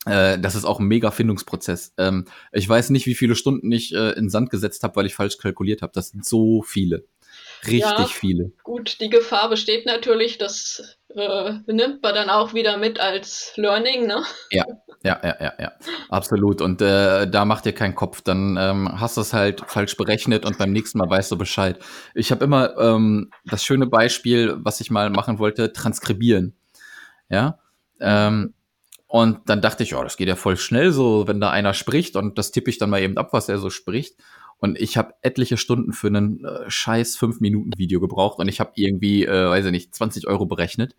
äh, 0.07 0.39
das 0.39 0.55
ist 0.55 0.65
auch 0.65 0.81
ein 0.81 0.87
mega 0.87 1.11
Findungsprozess. 1.11 1.93
Ähm, 1.99 2.25
ich 2.53 2.69
weiß 2.69 2.91
nicht, 2.91 3.07
wie 3.07 3.15
viele 3.15 3.37
Stunden 3.37 3.71
ich 3.71 3.95
äh, 3.95 4.13
in 4.13 4.31
Sand 4.31 4.51
gesetzt 4.51 4.83
habe, 4.83 4.97
weil 4.97 5.07
ich 5.07 5.15
falsch 5.15 5.39
kalkuliert 5.39 5.83
habe. 5.83 5.93
Das 5.95 6.09
sind 6.09 6.25
so 6.25 6.63
viele. 6.63 7.05
Richtig 7.65 7.81
ja, 7.81 8.07
viele. 8.07 8.53
Gut, 8.65 9.01
die 9.01 9.09
Gefahr 9.09 9.49
besteht 9.49 9.87
natürlich, 9.87 10.37
das 10.37 10.99
äh, 11.15 11.53
nimmt 11.67 12.03
man 12.03 12.15
dann 12.15 12.29
auch 12.29 12.55
wieder 12.55 12.77
mit 12.77 12.99
als 12.99 13.53
Learning, 13.57 14.07
ne? 14.07 14.25
Ja, 14.51 14.65
ja, 15.05 15.21
ja, 15.23 15.37
ja, 15.41 15.53
ja. 15.59 15.73
Absolut. 16.09 16.61
Und 16.61 16.83
äh, 16.83 17.29
da 17.29 17.45
macht 17.45 17.65
dir 17.65 17.73
keinen 17.73 17.95
Kopf. 17.95 18.21
Dann 18.21 18.57
ähm, 18.59 19.01
hast 19.01 19.17
du 19.17 19.21
es 19.21 19.33
halt 19.33 19.63
falsch 19.67 19.97
berechnet 19.97 20.45
und 20.45 20.59
beim 20.59 20.73
nächsten 20.73 20.99
Mal 20.99 21.09
weißt 21.09 21.31
du 21.31 21.39
Bescheid. 21.39 21.79
Ich 22.15 22.31
habe 22.33 22.45
immer 22.45 22.77
ähm, 22.79 23.31
das 23.45 23.65
schöne 23.65 23.87
Beispiel, 23.87 24.57
was 24.59 24.81
ich 24.81 24.91
mal 24.91 25.11
machen 25.11 25.39
wollte, 25.39 25.73
transkribieren. 25.73 26.57
Ja. 27.29 27.59
Ähm, 28.01 28.55
und 29.07 29.41
dann 29.49 29.61
dachte 29.61 29.83
ich, 29.83 29.95
oh, 29.95 30.03
das 30.03 30.17
geht 30.17 30.29
ja 30.29 30.37
voll 30.37 30.57
schnell 30.57 30.91
so, 30.91 31.29
wenn 31.29 31.41
da 31.41 31.51
einer 31.51 31.75
spricht 31.75 32.17
und 32.17 32.39
das 32.39 32.51
tippe 32.51 32.71
ich 32.71 32.79
dann 32.79 32.91
mal 32.91 33.03
eben 33.03 33.19
ab, 33.19 33.33
was 33.33 33.49
er 33.49 33.59
so 33.59 33.69
spricht. 33.71 34.17
Und 34.63 34.81
ich 34.81 34.97
habe 34.97 35.15
etliche 35.23 35.57
Stunden 35.57 35.93
für 35.93 36.07
einen 36.07 36.45
äh, 36.45 36.71
scheiß 36.71 37.19
5-Minuten-Video 37.19 37.99
gebraucht 37.99 38.39
und 38.39 38.47
ich 38.47 38.61
habe 38.61 38.71
irgendwie, 38.77 39.25
äh, 39.27 39.49
weiß 39.49 39.67
ich 39.67 39.73
nicht, 39.73 39.93
20 39.93 40.29
Euro 40.29 40.47
berechnet. 40.47 40.95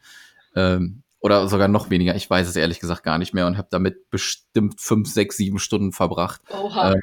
Ähm, 0.54 1.04
oder 1.21 1.47
sogar 1.47 1.69
noch 1.69 1.89
weniger, 1.89 2.13
ich 2.13 2.30
weiß 2.30 2.45
es 2.49 2.58
ehrlich 2.58 2.82
gesagt 2.82 3.04
gar 3.04 3.17
nicht 3.17 3.34
mehr 3.34 3.47
und 3.47 3.58
habe 3.58 3.69
damit 3.71 4.10
bestimmt 4.10 4.82
5, 4.82 5.08
6, 5.08 5.38
7 5.38 5.60
Stunden 5.60 5.93
verbracht. 5.93 6.41
Oha. 6.49 6.91
Ähm, 6.91 7.02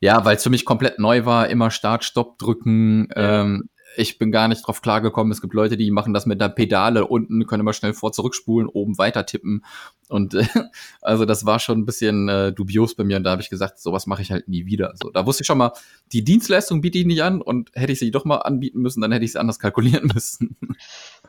ja, 0.00 0.24
weil 0.24 0.36
es 0.36 0.42
für 0.42 0.48
mich 0.48 0.64
komplett 0.64 0.98
neu 0.98 1.26
war, 1.26 1.50
immer 1.50 1.70
Start, 1.70 2.04
Stopp 2.04 2.38
drücken, 2.38 3.08
ähm, 3.14 3.68
ich 3.96 4.18
bin 4.18 4.32
gar 4.32 4.48
nicht 4.48 4.66
drauf 4.66 4.82
klargekommen. 4.82 5.32
Es 5.32 5.40
gibt 5.40 5.54
Leute, 5.54 5.76
die 5.76 5.90
machen 5.90 6.14
das 6.14 6.26
mit 6.26 6.40
der 6.40 6.48
Pedale 6.48 7.06
unten, 7.06 7.46
können 7.46 7.60
immer 7.60 7.72
schnell 7.72 7.92
vor 7.92 8.12
zurückspulen, 8.12 8.68
oben 8.68 8.98
weiter 8.98 9.26
tippen. 9.26 9.64
Und 10.08 10.34
äh, 10.34 10.46
also 11.00 11.24
das 11.24 11.44
war 11.46 11.58
schon 11.58 11.80
ein 11.80 11.86
bisschen 11.86 12.28
äh, 12.28 12.52
dubios 12.52 12.94
bei 12.94 13.04
mir. 13.04 13.16
Und 13.16 13.24
da 13.24 13.30
habe 13.32 13.42
ich 13.42 13.50
gesagt, 13.50 13.78
sowas 13.78 14.06
mache 14.06 14.22
ich 14.22 14.30
halt 14.30 14.48
nie 14.48 14.66
wieder. 14.66 14.94
So, 15.02 15.10
da 15.10 15.26
wusste 15.26 15.42
ich 15.42 15.46
schon 15.46 15.58
mal, 15.58 15.72
die 16.12 16.24
Dienstleistung 16.24 16.80
biete 16.80 16.98
ich 16.98 17.06
nicht 17.06 17.22
an 17.22 17.40
und 17.40 17.70
hätte 17.74 17.92
ich 17.92 17.98
sie 17.98 18.10
doch 18.10 18.24
mal 18.24 18.38
anbieten 18.38 18.80
müssen, 18.80 19.00
dann 19.00 19.12
hätte 19.12 19.24
ich 19.24 19.32
sie 19.32 19.38
anders 19.38 19.58
kalkulieren 19.58 20.06
müssen. 20.14 20.56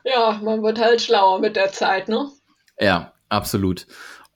Ja, 0.04 0.40
man 0.42 0.62
wird 0.62 0.78
halt 0.78 1.00
schlauer 1.00 1.40
mit 1.40 1.56
der 1.56 1.72
Zeit, 1.72 2.08
ne? 2.08 2.30
Ja, 2.78 3.12
absolut. 3.28 3.86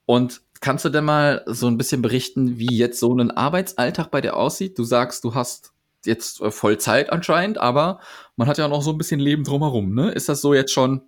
Und 0.07 0.41
kannst 0.61 0.85
du 0.85 0.89
denn 0.89 1.05
mal 1.05 1.43
so 1.47 1.67
ein 1.67 1.77
bisschen 1.77 2.03
berichten, 2.03 2.59
wie 2.59 2.77
jetzt 2.77 3.01
so 3.01 3.15
ein 3.15 3.31
Arbeitsalltag 3.31 4.11
bei 4.11 4.21
dir 4.21 4.37
aussieht? 4.37 4.79
Du 4.79 4.85
sagst, 4.85 5.25
du 5.25 5.35
hast 5.35 5.73
jetzt 6.07 6.41
äh, 6.41 6.51
Vollzeit 6.51 7.11
anscheinend, 7.11 7.59
aber 7.59 8.01
man 8.37 8.49
hat 8.49 8.59
ja 8.59 8.69
noch 8.69 8.83
so 8.83 8.91
ein 8.91 8.99
bisschen 8.99 9.21
Leben 9.21 9.45
drumherum. 9.45 9.95
Ne? 9.95 10.11
Ist 10.11 10.29
das 10.29 10.41
so 10.41 10.55
jetzt 10.55 10.73
schon, 10.73 11.03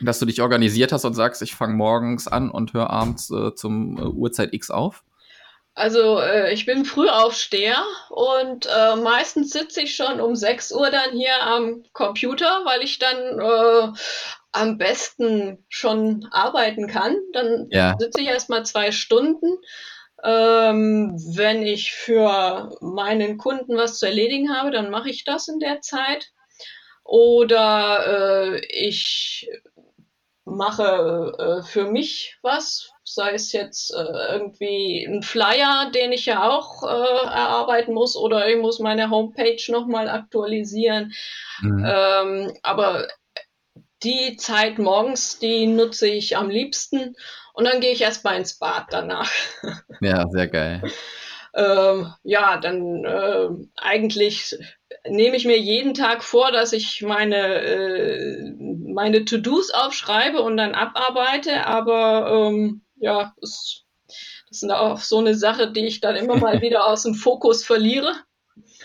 dass 0.00 0.18
du 0.18 0.26
dich 0.26 0.40
organisiert 0.40 0.92
hast 0.92 1.04
und 1.04 1.14
sagst, 1.14 1.42
ich 1.42 1.54
fange 1.54 1.74
morgens 1.74 2.28
an 2.28 2.50
und 2.50 2.72
höre 2.72 2.90
abends 2.90 3.30
äh, 3.30 3.54
zum 3.54 3.98
äh, 3.98 4.02
Uhrzeit 4.02 4.52
X 4.52 4.70
auf? 4.70 5.04
Also 5.74 6.18
äh, 6.20 6.52
ich 6.52 6.66
bin 6.66 6.84
Frühaufsteher 6.84 7.82
und 8.10 8.66
äh, 8.66 8.96
meistens 8.96 9.50
sitze 9.50 9.82
ich 9.82 9.96
schon 9.96 10.20
um 10.20 10.36
6 10.36 10.72
Uhr 10.72 10.90
dann 10.90 11.12
hier 11.12 11.42
am 11.42 11.82
Computer, 11.94 12.62
weil 12.64 12.82
ich 12.82 12.98
dann 12.98 13.38
äh, 13.40 13.98
am 14.52 14.76
besten 14.76 15.64
schon 15.68 16.28
arbeiten 16.30 16.88
kann. 16.88 17.16
Dann 17.32 17.68
ja. 17.70 17.96
sitze 17.98 18.20
ich 18.20 18.28
erst 18.28 18.50
mal 18.50 18.66
zwei 18.66 18.92
Stunden 18.92 19.46
ähm, 20.22 21.16
wenn 21.34 21.62
ich 21.62 21.92
für 21.92 22.70
meinen 22.80 23.38
Kunden 23.38 23.76
was 23.76 23.98
zu 23.98 24.06
erledigen 24.06 24.56
habe, 24.56 24.70
dann 24.70 24.90
mache 24.90 25.10
ich 25.10 25.24
das 25.24 25.48
in 25.48 25.58
der 25.58 25.80
Zeit. 25.80 26.30
Oder 27.04 28.54
äh, 28.54 28.66
ich 28.66 29.48
mache 30.44 31.32
äh, 31.38 31.62
für 31.66 31.90
mich 31.90 32.36
was, 32.42 32.90
sei 33.04 33.32
es 33.32 33.52
jetzt 33.52 33.92
äh, 33.92 34.32
irgendwie 34.32 35.04
ein 35.04 35.22
Flyer, 35.22 35.90
den 35.92 36.12
ich 36.12 36.26
ja 36.26 36.48
auch 36.48 36.82
äh, 36.82 36.86
erarbeiten 36.86 37.94
muss, 37.94 38.16
oder 38.16 38.48
ich 38.48 38.58
muss 38.58 38.78
meine 38.78 39.10
Homepage 39.10 39.62
nochmal 39.68 40.08
aktualisieren. 40.08 41.12
Mhm. 41.60 41.84
Ähm, 41.86 42.58
aber 42.62 43.08
die 44.02 44.36
Zeit 44.36 44.78
morgens, 44.78 45.38
die 45.38 45.66
nutze 45.66 46.08
ich 46.08 46.36
am 46.36 46.50
liebsten 46.50 47.16
und 47.52 47.64
dann 47.64 47.80
gehe 47.80 47.92
ich 47.92 48.02
erstmal 48.02 48.36
ins 48.36 48.58
Bad 48.58 48.86
danach. 48.90 49.30
Ja, 50.00 50.26
sehr 50.28 50.48
geil. 50.48 50.82
ähm, 51.54 52.12
ja, 52.24 52.58
dann 52.58 53.04
äh, 53.04 53.48
eigentlich 53.76 54.58
nehme 55.06 55.36
ich 55.36 55.44
mir 55.44 55.58
jeden 55.58 55.94
Tag 55.94 56.24
vor, 56.24 56.50
dass 56.50 56.72
ich 56.72 57.02
meine, 57.02 57.36
äh, 57.36 58.52
meine 58.58 59.24
To-Dos 59.24 59.70
aufschreibe 59.70 60.42
und 60.42 60.56
dann 60.56 60.74
abarbeite, 60.74 61.66
aber 61.66 62.48
ähm, 62.48 62.82
ja, 62.96 63.34
das, 63.40 63.84
das 64.48 64.62
ist 64.62 64.70
auch 64.70 64.98
so 64.98 65.18
eine 65.18 65.34
Sache, 65.34 65.70
die 65.70 65.86
ich 65.86 66.00
dann 66.00 66.16
immer 66.16 66.36
mal 66.36 66.60
wieder 66.62 66.86
aus 66.86 67.04
dem 67.04 67.14
Fokus 67.14 67.64
verliere. 67.64 68.14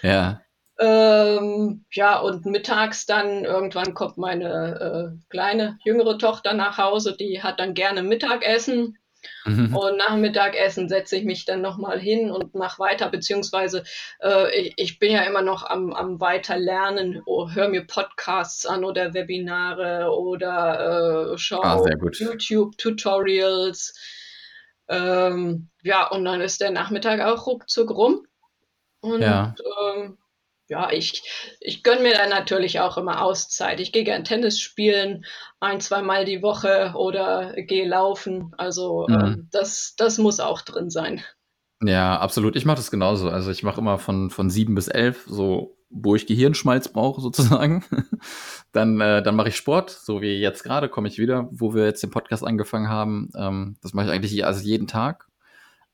Ja. 0.01 0.41
Ähm, 0.79 1.85
ja, 1.91 2.19
und 2.19 2.45
mittags 2.45 3.07
dann 3.07 3.45
irgendwann 3.45 3.95
kommt 3.95 4.17
meine 4.17 5.13
äh, 5.15 5.25
kleine, 5.29 5.79
jüngere 5.83 6.19
Tochter 6.19 6.53
nach 6.53 6.77
Hause, 6.77 7.15
die 7.17 7.41
hat 7.41 7.59
dann 7.59 7.73
gerne 7.73 8.03
Mittagessen. 8.03 8.97
Mhm. 9.45 9.75
Und 9.75 9.97
nach 9.97 10.15
Mittagessen 10.15 10.87
setze 10.87 11.15
ich 11.17 11.23
mich 11.23 11.45
dann 11.45 11.61
nochmal 11.61 11.99
hin 11.99 12.29
und 12.29 12.53
mache 12.53 12.79
weiter, 12.79 13.09
beziehungsweise 13.09 13.83
äh, 14.21 14.55
ich, 14.59 14.73
ich, 14.77 14.99
bin 14.99 15.11
ja 15.11 15.23
immer 15.23 15.41
noch 15.41 15.63
am, 15.63 15.91
am 15.93 16.19
Weiterlernen, 16.19 17.23
oh, 17.25 17.49
höre 17.49 17.69
mir 17.69 17.85
Podcasts 17.85 18.67
an 18.67 18.83
oder 18.83 19.15
Webinare 19.15 20.11
oder 20.15 21.33
äh, 21.33 21.37
schaue 21.37 21.65
ah, 21.65 21.83
YouTube-Tutorials. 22.11 23.95
Ähm, 24.87 25.69
ja, 25.81 26.07
und 26.07 26.23
dann 26.23 26.41
ist 26.41 26.61
der 26.61 26.71
Nachmittag 26.71 27.21
auch 27.21 27.47
ruckzuck 27.47 27.89
rum. 27.89 28.27
Und 29.01 29.21
ja. 29.21 29.55
ähm, 29.95 30.17
ja, 30.69 30.91
ich, 30.91 31.23
ich 31.61 31.83
gönne 31.83 32.01
mir 32.01 32.13
dann 32.13 32.29
natürlich 32.29 32.79
auch 32.79 32.97
immer 32.97 33.21
Auszeit. 33.23 33.79
Ich 33.79 33.91
gehe 33.91 34.03
gern 34.03 34.23
Tennis 34.23 34.59
spielen, 34.59 35.25
ein, 35.59 35.79
zweimal 35.79 36.25
die 36.25 36.41
Woche 36.41 36.93
oder 36.95 37.53
gehe 37.55 37.87
laufen. 37.87 38.53
Also 38.57 39.05
mhm. 39.07 39.15
ähm, 39.15 39.47
das, 39.51 39.95
das 39.97 40.17
muss 40.17 40.39
auch 40.39 40.61
drin 40.61 40.89
sein. 40.89 41.23
Ja, 41.81 42.19
absolut. 42.19 42.55
Ich 42.55 42.65
mache 42.65 42.77
das 42.77 42.91
genauso. 42.91 43.29
Also 43.29 43.51
ich 43.51 43.63
mache 43.63 43.79
immer 43.79 43.97
von, 43.99 44.29
von 44.29 44.49
sieben 44.49 44.75
bis 44.75 44.87
elf, 44.87 45.25
so 45.27 45.77
wo 45.89 46.15
ich 46.15 46.27
Gehirnschmalz 46.27 46.89
brauche 46.89 47.21
sozusagen. 47.21 47.85
dann 48.73 48.99
äh, 48.99 49.23
dann 49.23 49.35
mache 49.35 49.49
ich 49.49 49.55
Sport, 49.55 49.89
so 49.89 50.21
wie 50.21 50.39
jetzt 50.39 50.63
gerade 50.63 50.89
komme 50.89 51.07
ich 51.07 51.17
wieder, 51.17 51.47
wo 51.51 51.73
wir 51.73 51.85
jetzt 51.85 52.03
den 52.03 52.11
Podcast 52.11 52.43
angefangen 52.43 52.89
haben. 52.89 53.29
Ähm, 53.37 53.77
das 53.81 53.93
mache 53.93 54.07
ich 54.07 54.11
eigentlich 54.11 54.45
also 54.45 54.65
jeden 54.65 54.87
Tag. 54.87 55.27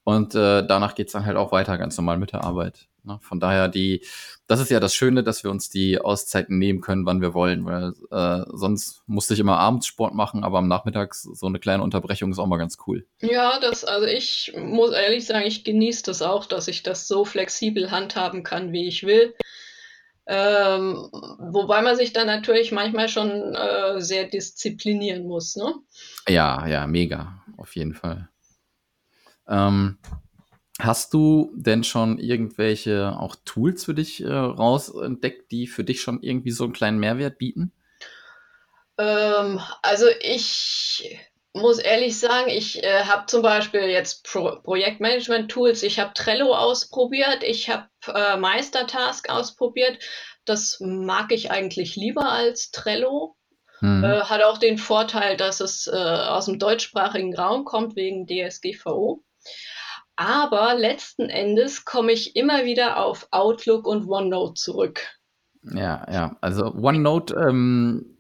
Und 0.04 0.36
äh, 0.36 0.66
danach 0.66 0.96
geht's 0.96 1.14
dann 1.14 1.26
halt 1.26 1.38
auch 1.38 1.52
weiter 1.52 1.78
ganz 1.78 1.96
normal 1.96 2.18
mit 2.18 2.34
der 2.34 2.44
Arbeit. 2.44 2.88
Ne? 3.04 3.20
Von 3.22 3.40
daher 3.40 3.68
die, 3.68 4.06
das 4.48 4.60
ist 4.60 4.72
ja 4.72 4.80
das 4.80 4.96
Schöne, 4.96 5.24
dass 5.24 5.44
wir 5.44 5.52
uns 5.52 5.70
die 5.70 6.00
Auszeiten 6.00 6.58
nehmen 6.58 6.82
können, 6.82 7.06
wann 7.06 7.22
wir 7.22 7.34
wollen, 7.34 7.66
weil 7.66 7.94
äh, 8.12 8.46
sonst 8.54 9.04
musste 9.08 9.34
ich 9.34 9.40
immer 9.40 9.58
abends 9.58 9.88
Sport 9.88 10.14
machen, 10.14 10.44
aber 10.44 10.60
am 10.60 10.68
Nachmittag 10.68 11.14
so 11.16 11.46
eine 11.46 11.60
kleine 11.60 11.84
Unterbrechung 11.84 12.32
ist 12.32 12.40
auch 12.40 12.48
mal 12.48 12.58
ganz 12.58 12.78
cool. 12.88 13.06
Ja, 13.22 13.60
das, 13.60 13.84
also 13.84 14.08
ich 14.08 14.54
muss 14.58 14.92
ehrlich 14.92 15.26
sagen, 15.26 15.46
ich 15.46 15.64
genieße 15.64 16.04
das 16.04 16.22
auch, 16.22 16.46
dass 16.46 16.68
ich 16.68 16.84
das 16.84 17.08
so 17.08 17.26
flexibel 17.26 17.92
handhaben 17.92 18.44
kann, 18.44 18.72
wie 18.72 18.88
ich 18.88 19.04
will. 19.04 19.34
Ähm, 20.26 21.10
wobei 21.12 21.82
man 21.82 21.98
sich 21.98 22.14
dann 22.14 22.28
natürlich 22.28 22.72
manchmal 22.72 23.10
schon 23.10 23.56
äh, 23.56 24.00
sehr 24.00 24.26
disziplinieren 24.26 25.28
muss, 25.28 25.58
ne? 25.58 25.74
Ja, 26.30 26.66
ja, 26.66 26.88
mega, 26.88 27.44
auf 27.58 27.76
jeden 27.76 27.94
Fall. 27.94 28.30
Ähm, 29.48 29.98
Hast 30.84 31.14
du 31.14 31.54
denn 31.56 31.86
schon 31.86 32.20
irgendwelche 32.20 33.16
auch 33.18 33.38
Tools 33.46 33.86
für 33.86 33.94
dich 33.94 34.22
äh, 34.22 34.28
rausentdeckt, 34.28 35.50
die 35.50 35.68
für 35.68 35.86
dich 35.86 36.02
schon 36.02 36.22
irgendwie 36.22 36.52
so 36.52 36.66
einen 36.66 36.74
kleinen 36.74 37.00
Mehrwert 37.00 37.38
bieten? 37.38 37.72
Ähm, 38.98 39.62
also 39.82 40.08
ich 40.20 41.22
muss 41.54 41.80
ehrlich 41.80 42.20
sagen, 42.20 42.50
ich 42.50 42.84
äh, 42.84 43.06
habe 43.06 43.28
zum 43.28 43.42
Beispiel 43.42 43.84
jetzt 43.84 44.26
Pro 44.26 44.58
Projektmanagement-Tools, 44.62 45.84
ich 45.84 46.00
habe 46.00 46.14
Trello 46.16 46.54
ausprobiert, 46.54 47.44
ich 47.44 47.70
habe 47.70 47.88
äh, 48.14 48.36
Meistertask 48.36 49.30
ausprobiert. 49.30 50.00
Das 50.44 50.82
mag 50.82 51.32
ich 51.32 51.50
eigentlich 51.50 51.96
lieber 51.96 52.30
als 52.30 52.72
Trello. 52.72 53.38
Mhm. 53.80 54.04
Äh, 54.04 54.22
hat 54.24 54.44
auch 54.44 54.58
den 54.58 54.78
Vorteil, 54.78 55.38
dass 55.38 55.62
es 55.62 55.88
äh, 55.88 55.96
aus 55.96 56.48
dem 56.48 56.60
deutschsprachigen 56.60 57.34
Raum 57.34 57.64
kommt 57.64 57.96
wegen 57.96 58.28
DSGVO. 58.28 59.24
Aber 60.16 60.76
letzten 60.76 61.30
Endes 61.30 61.86
komme 61.86 62.12
ich 62.12 62.36
immer 62.36 62.66
wieder 62.66 62.98
auf 62.98 63.28
Outlook 63.32 63.88
und 63.88 64.08
OneNote 64.08 64.54
zurück. 64.54 65.02
Ja, 65.64 66.06
ja. 66.12 66.38
Also 66.42 66.74
OneNote, 66.74 67.36
ähm, 67.36 68.14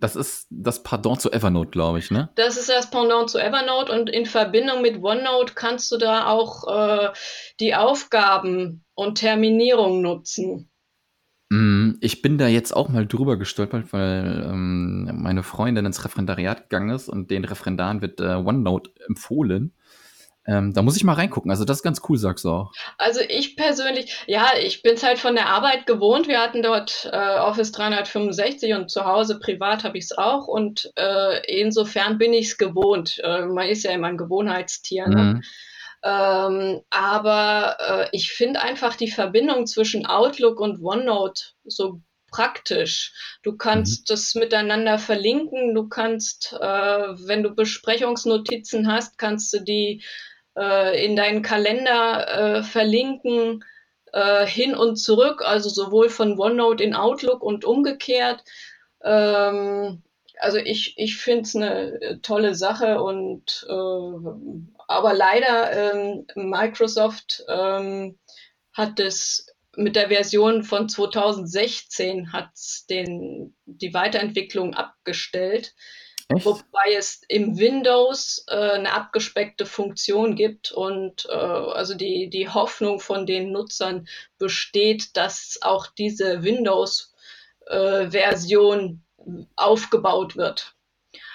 das 0.00 0.16
ist 0.16 0.46
das 0.50 0.82
Pardon 0.82 1.18
zu 1.18 1.32
Evernote, 1.32 1.70
glaube 1.70 1.98
ich, 1.98 2.10
ne? 2.10 2.28
Das 2.34 2.56
ist 2.56 2.68
das 2.68 2.90
Pendant 2.90 3.30
zu 3.30 3.38
Evernote 3.38 3.92
und 3.92 4.10
in 4.10 4.26
Verbindung 4.26 4.82
mit 4.82 5.02
OneNote 5.02 5.54
kannst 5.54 5.90
du 5.92 5.96
da 5.96 6.26
auch 6.26 6.66
äh, 6.68 7.12
die 7.60 7.74
Aufgaben 7.74 8.84
und 8.94 9.18
Terminierung 9.18 10.02
nutzen. 10.02 10.70
Mm, 11.50 11.92
ich 12.00 12.22
bin 12.22 12.38
da 12.38 12.48
jetzt 12.48 12.74
auch 12.74 12.88
mal 12.88 13.06
drüber 13.06 13.36
gestolpert, 13.36 13.92
weil 13.92 14.44
ähm, 14.46 15.10
meine 15.22 15.42
Freundin 15.42 15.86
ins 15.86 16.04
Referendariat 16.04 16.68
gegangen 16.68 16.90
ist 16.90 17.08
und 17.08 17.30
den 17.30 17.44
Referendaren 17.44 18.02
wird 18.02 18.20
äh, 18.20 18.34
OneNote 18.34 18.90
empfohlen. 19.06 19.72
Ähm, 20.46 20.72
da 20.72 20.82
muss 20.82 20.96
ich 20.96 21.04
mal 21.04 21.14
reingucken. 21.14 21.50
Also 21.50 21.64
das 21.64 21.78
ist 21.78 21.82
ganz 21.82 22.00
cool, 22.08 22.18
sagst 22.18 22.44
du 22.44 22.50
auch. 22.50 22.72
Also 22.98 23.20
ich 23.28 23.56
persönlich, 23.56 24.16
ja, 24.26 24.50
ich 24.60 24.82
bin 24.82 24.94
es 24.94 25.02
halt 25.02 25.18
von 25.18 25.34
der 25.34 25.48
Arbeit 25.48 25.86
gewohnt. 25.86 26.28
Wir 26.28 26.40
hatten 26.40 26.62
dort 26.62 27.08
äh, 27.12 27.38
Office 27.38 27.72
365 27.72 28.74
und 28.74 28.90
zu 28.90 29.04
Hause 29.04 29.40
privat 29.40 29.82
habe 29.82 29.98
ich 29.98 30.04
es 30.04 30.16
auch. 30.16 30.46
Und 30.46 30.92
äh, 30.96 31.60
insofern 31.60 32.18
bin 32.18 32.32
ich 32.32 32.46
es 32.46 32.58
gewohnt. 32.58 33.18
Äh, 33.24 33.46
man 33.46 33.68
ist 33.68 33.82
ja 33.82 33.90
immer 33.90 34.08
ein 34.08 34.18
Gewohnheitstier. 34.18 35.08
Ne? 35.08 35.22
Mhm. 35.22 35.42
Ähm, 36.04 36.82
aber 36.90 37.76
äh, 37.80 38.08
ich 38.12 38.32
finde 38.32 38.62
einfach 38.62 38.94
die 38.94 39.10
Verbindung 39.10 39.66
zwischen 39.66 40.06
Outlook 40.06 40.60
und 40.60 40.80
OneNote 40.80 41.42
so 41.64 42.00
praktisch. 42.30 43.38
Du 43.42 43.56
kannst 43.56 44.02
mhm. 44.02 44.04
das 44.08 44.34
miteinander 44.34 44.98
verlinken. 44.98 45.74
Du 45.74 45.88
kannst, 45.88 46.52
äh, 46.52 46.58
wenn 47.26 47.42
du 47.42 47.54
Besprechungsnotizen 47.54 48.90
hast, 48.90 49.18
kannst 49.18 49.52
du 49.52 49.60
die 49.60 50.04
äh, 50.56 51.04
in 51.04 51.16
deinen 51.16 51.42
Kalender 51.42 52.58
äh, 52.58 52.62
verlinken, 52.62 53.64
äh, 54.12 54.46
hin 54.46 54.74
und 54.74 54.96
zurück, 54.96 55.42
also 55.44 55.68
sowohl 55.68 56.08
von 56.08 56.38
OneNote 56.38 56.82
in 56.82 56.94
Outlook 56.94 57.42
und 57.42 57.64
umgekehrt. 57.64 58.42
Ähm, 59.02 60.02
also 60.38 60.58
ich, 60.58 60.94
ich 60.96 61.16
finde 61.16 61.42
es 61.42 61.56
eine 61.56 62.00
äh, 62.00 62.18
tolle 62.18 62.54
Sache 62.54 63.00
und 63.02 63.66
äh, 63.68 64.72
aber 64.88 65.14
leider 65.14 65.94
ähm, 65.94 66.26
Microsoft 66.34 67.44
ähm, 67.48 68.18
hat 68.72 69.00
es 69.00 69.46
mit 69.76 69.96
der 69.96 70.08
Version 70.08 70.62
von 70.62 70.88
2016 70.88 72.32
hat 72.32 72.50
den 72.88 73.54
die 73.66 73.92
Weiterentwicklung 73.92 74.74
abgestellt. 74.74 75.74
Echt? 76.28 76.44
Wobei 76.44 76.94
es 76.96 77.22
im 77.28 77.56
Windows 77.56 78.44
äh, 78.48 78.72
eine 78.72 78.92
abgespeckte 78.92 79.64
Funktion 79.64 80.34
gibt 80.34 80.72
und 80.72 81.28
äh, 81.30 81.34
also 81.34 81.94
die, 81.94 82.28
die 82.28 82.48
Hoffnung 82.48 82.98
von 82.98 83.26
den 83.26 83.52
Nutzern 83.52 84.08
besteht, 84.38 85.16
dass 85.16 85.60
auch 85.62 85.86
diese 85.86 86.42
Windows-Version 86.42 89.04
äh, 89.18 89.44
aufgebaut 89.54 90.36
wird. 90.36 90.74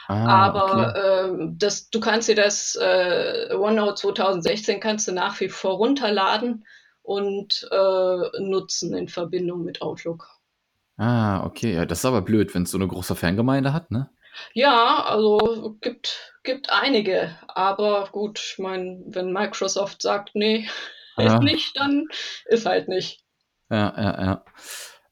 Ah, 0.10 0.48
Aber 0.48 0.90
okay. 0.90 1.00
äh, 1.00 1.38
das, 1.58 1.90
du 1.90 2.02
kannst 2.02 2.28
dir 2.28 2.36
das 2.36 2.76
äh, 2.76 3.54
OneNote 3.54 3.96
2016 3.96 4.82
kannst 4.82 5.08
du 5.08 5.14
nach 5.14 5.40
wie 5.40 5.48
vor 5.48 5.76
runterladen 5.76 6.66
und 7.02 7.66
äh, 7.72 8.42
nutzen 8.42 8.94
in 8.94 9.08
Verbindung 9.08 9.64
mit 9.64 9.82
Outlook. 9.82 10.28
Ah, 10.98 11.46
okay. 11.46 11.76
Ja, 11.76 11.86
das 11.86 12.00
ist 12.00 12.06
aber 12.06 12.22
blöd, 12.22 12.54
wenn 12.54 12.64
es 12.64 12.72
so 12.72 12.78
eine 12.78 12.90
große 12.90 13.16
Fangemeinde 13.16 13.72
hat, 13.72 13.90
ne? 13.90 14.10
Ja, 14.54 15.04
also 15.06 15.78
gibt, 15.82 16.34
gibt 16.44 16.70
einige. 16.70 17.38
Aber 17.48 18.10
gut, 18.12 18.40
ich 18.40 18.60
meine, 18.60 19.02
wenn 19.08 19.32
Microsoft 19.34 20.02
sagt, 20.02 20.32
nee, 20.34 20.68
ja. 21.18 21.36
ist 21.36 21.44
nicht, 21.44 21.78
dann 21.78 22.08
ist 22.46 22.66
halt 22.66 22.88
nicht. 22.88 23.24
Ja, 23.70 23.94
ja, 23.98 24.22
ja. 24.24 24.46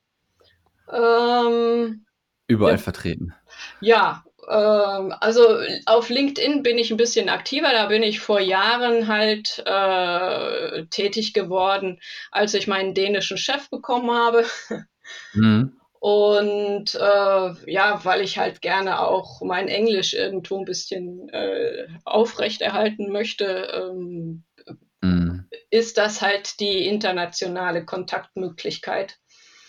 Ähm, 0.93 2.07
Überall 2.47 2.75
ja, 2.75 2.79
vertreten. 2.79 3.35
Ja, 3.81 4.25
also 4.49 5.59
auf 5.87 6.09
LinkedIn 6.09 6.63
bin 6.63 6.79
ich 6.79 6.91
ein 6.91 6.97
bisschen 6.97 7.29
aktiver. 7.29 7.73
Da 7.73 7.87
bin 7.87 8.03
ich 8.03 8.21
vor 8.21 8.41
Jahren 8.41 9.09
halt 9.09 9.63
äh, 9.67 10.87
tätig 10.87 11.33
geworden, 11.33 12.01
als 12.31 12.55
ich 12.55 12.67
meinen 12.67 12.95
dänischen 12.95 13.39
Chef 13.39 13.69
bekommen 13.71 14.11
habe. 14.11 14.45
Mhm. 15.35 15.81
Und 15.99 16.95
äh, 16.95 17.71
ja, 17.73 18.01
weil 18.05 18.21
ich 18.21 18.39
halt 18.39 18.61
gerne 18.61 19.01
auch 19.01 19.41
mein 19.43 19.69
Englisch 19.69 20.15
irgendwo 20.15 20.59
ein 20.59 20.65
bisschen 20.65 21.29
äh, 21.31 21.89
aufrechterhalten 22.05 23.11
möchte, 23.11 23.69
ähm, 23.73 24.45
mhm. 25.01 25.49
ist 25.71 25.99
das 25.99 26.23
halt 26.23 26.61
die 26.61 26.87
internationale 26.87 27.85
Kontaktmöglichkeit. 27.85 29.19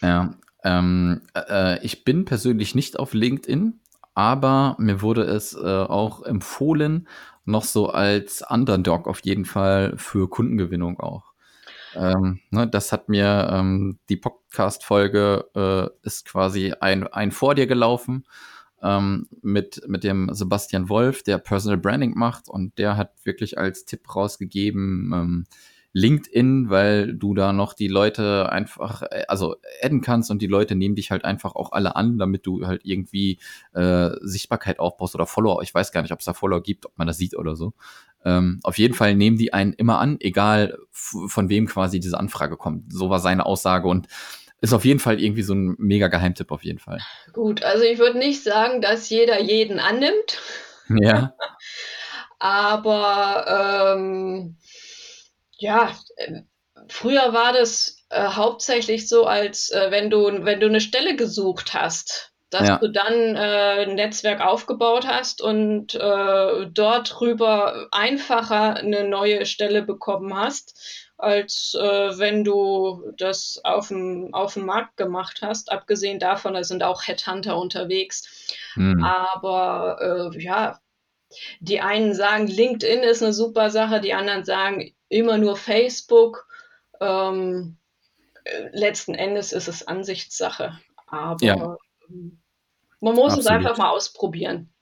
Ja, 0.01 0.35
ähm, 0.63 1.21
äh, 1.35 1.83
ich 1.83 2.03
bin 2.03 2.25
persönlich 2.25 2.75
nicht 2.75 2.99
auf 2.99 3.13
LinkedIn 3.13 3.79
aber 4.17 4.75
mir 4.79 5.03
wurde 5.03 5.21
es 5.21 5.53
äh, 5.53 5.59
auch 5.59 6.23
empfohlen, 6.23 7.07
noch 7.45 7.63
so 7.63 7.89
als 7.89 8.43
Underdog 8.49 9.07
auf 9.07 9.19
jeden 9.19 9.45
Fall 9.45 9.93
für 9.95 10.27
Kundengewinnung 10.27 10.99
auch. 10.99 11.33
Ähm, 11.93 12.39
ne, 12.49 12.67
das 12.67 12.91
hat 12.91 13.09
mir 13.09 13.47
ähm, 13.51 13.99
die 14.09 14.17
Podcast-Folge 14.17 15.45
äh, 15.55 15.89
ist 16.01 16.25
quasi 16.25 16.73
ein, 16.79 17.05
ein 17.05 17.29
vor 17.29 17.53
dir 17.53 17.67
gelaufen 17.67 18.25
ähm, 18.81 19.27
mit, 19.43 19.83
mit 19.87 20.03
dem 20.03 20.33
Sebastian 20.33 20.89
Wolf, 20.89 21.21
der 21.21 21.37
Personal 21.37 21.77
Branding 21.77 22.17
macht 22.17 22.49
und 22.49 22.75
der 22.79 22.97
hat 22.97 23.11
wirklich 23.23 23.59
als 23.59 23.85
Tipp 23.85 24.15
rausgegeben, 24.15 25.11
ähm, 25.13 25.45
LinkedIn, 25.97 26.69
weil 26.69 27.15
du 27.15 27.33
da 27.33 27.53
noch 27.53 27.73
die 27.73 27.87
Leute 27.87 28.49
einfach, 28.51 29.01
äh, 29.01 29.25
also 29.27 29.55
adden 29.81 30.01
kannst 30.01 30.29
und 30.29 30.41
die 30.41 30.47
Leute 30.47 30.75
nehmen 30.75 30.95
dich 30.95 31.09
halt 31.09 31.25
einfach 31.25 31.55
auch 31.55 31.71
alle 31.71 31.95
an, 31.95 32.17
damit 32.17 32.45
du 32.45 32.67
halt 32.67 32.81
irgendwie 32.83 33.39
äh, 33.73 34.11
Sichtbarkeit 34.21 34.79
aufbaust 34.79 35.15
oder 35.15 35.25
Follower. 35.25 35.61
Ich 35.63 35.73
weiß 35.73 35.91
gar 35.91 36.03
nicht, 36.03 36.11
ob 36.11 36.19
es 36.19 36.25
da 36.25 36.33
Follower 36.33 36.61
gibt, 36.61 36.85
ob 36.85 36.97
man 36.97 37.07
das 37.07 37.17
sieht 37.17 37.35
oder 37.35 37.55
so. 37.55 37.73
Ähm, 38.23 38.59
auf 38.63 38.77
jeden 38.77 38.93
Fall 38.93 39.15
nehmen 39.15 39.37
die 39.37 39.53
einen 39.53 39.73
immer 39.73 39.99
an, 39.99 40.17
egal 40.19 40.77
von 40.91 41.49
wem 41.49 41.65
quasi 41.65 41.99
diese 41.99 42.19
Anfrage 42.19 42.57
kommt. 42.57 42.93
So 42.93 43.09
war 43.09 43.19
seine 43.19 43.45
Aussage 43.45 43.87
und 43.87 44.07
ist 44.61 44.73
auf 44.73 44.85
jeden 44.85 44.99
Fall 44.99 45.19
irgendwie 45.19 45.43
so 45.43 45.53
ein 45.53 45.75
mega 45.79 46.07
Geheimtipp 46.07 46.51
auf 46.51 46.63
jeden 46.63 46.79
Fall. 46.79 46.99
Gut, 47.33 47.63
also 47.63 47.83
ich 47.83 47.97
würde 47.97 48.19
nicht 48.19 48.43
sagen, 48.43 48.81
dass 48.81 49.09
jeder 49.09 49.41
jeden 49.41 49.79
annimmt. 49.79 50.39
Ja. 50.89 51.33
Aber 52.39 53.95
ähm, 53.97 54.57
ja, 55.57 55.95
äh, 56.15 56.41
früher 56.87 57.33
war 57.33 57.53
das 57.53 58.05
äh, 58.09 58.27
hauptsächlich 58.27 59.07
so, 59.07 59.25
als 59.25 59.69
äh, 59.71 59.91
wenn 59.91 60.09
du, 60.09 60.45
wenn 60.45 60.59
du 60.59 60.67
eine 60.67 60.81
Stelle 60.81 61.15
gesucht 61.15 61.73
hast, 61.73 62.33
dass 62.49 62.67
ja. 62.67 62.77
du 62.77 62.87
dann 62.89 63.35
äh, 63.35 63.85
ein 63.85 63.95
Netzwerk 63.95 64.39
aufgebaut 64.41 65.05
hast 65.05 65.41
und 65.41 65.95
äh, 65.95 66.65
dort 66.67 67.19
drüber 67.19 67.87
einfacher 67.91 68.75
eine 68.75 69.03
neue 69.03 69.45
Stelle 69.45 69.81
bekommen 69.81 70.33
hast, 70.33 71.05
als 71.17 71.75
äh, 71.77 72.17
wenn 72.17 72.43
du 72.43 73.11
das 73.17 73.59
auf 73.63 73.89
dem, 73.89 74.33
auf 74.33 74.53
dem 74.53 74.65
Markt 74.65 74.95
gemacht 74.97 75.39
hast. 75.41 75.71
Abgesehen 75.71 76.19
davon, 76.19 76.53
da 76.53 76.63
sind 76.63 76.83
auch 76.83 77.05
Headhunter 77.05 77.57
unterwegs. 77.57 78.47
Hm. 78.75 79.03
Aber 79.03 80.31
äh, 80.33 80.41
ja, 80.41 80.79
die 81.59 81.81
einen 81.81 82.13
sagen, 82.13 82.47
LinkedIn 82.47 83.03
ist 83.03 83.21
eine 83.21 83.33
super 83.33 83.69
Sache, 83.71 83.99
die 83.99 84.13
anderen 84.13 84.45
sagen, 84.45 84.93
immer 85.09 85.37
nur 85.37 85.55
Facebook. 85.55 86.47
Ähm, 86.99 87.77
letzten 88.71 89.13
Endes 89.13 89.51
ist 89.51 89.67
es 89.67 89.87
Ansichtssache. 89.87 90.79
Aber 91.07 91.45
ja. 91.45 91.77
Man 92.99 93.15
muss 93.15 93.33
Absolut. 93.33 93.39
es 93.39 93.47
einfach 93.47 93.77
mal 93.77 93.89
ausprobieren. 93.89 94.73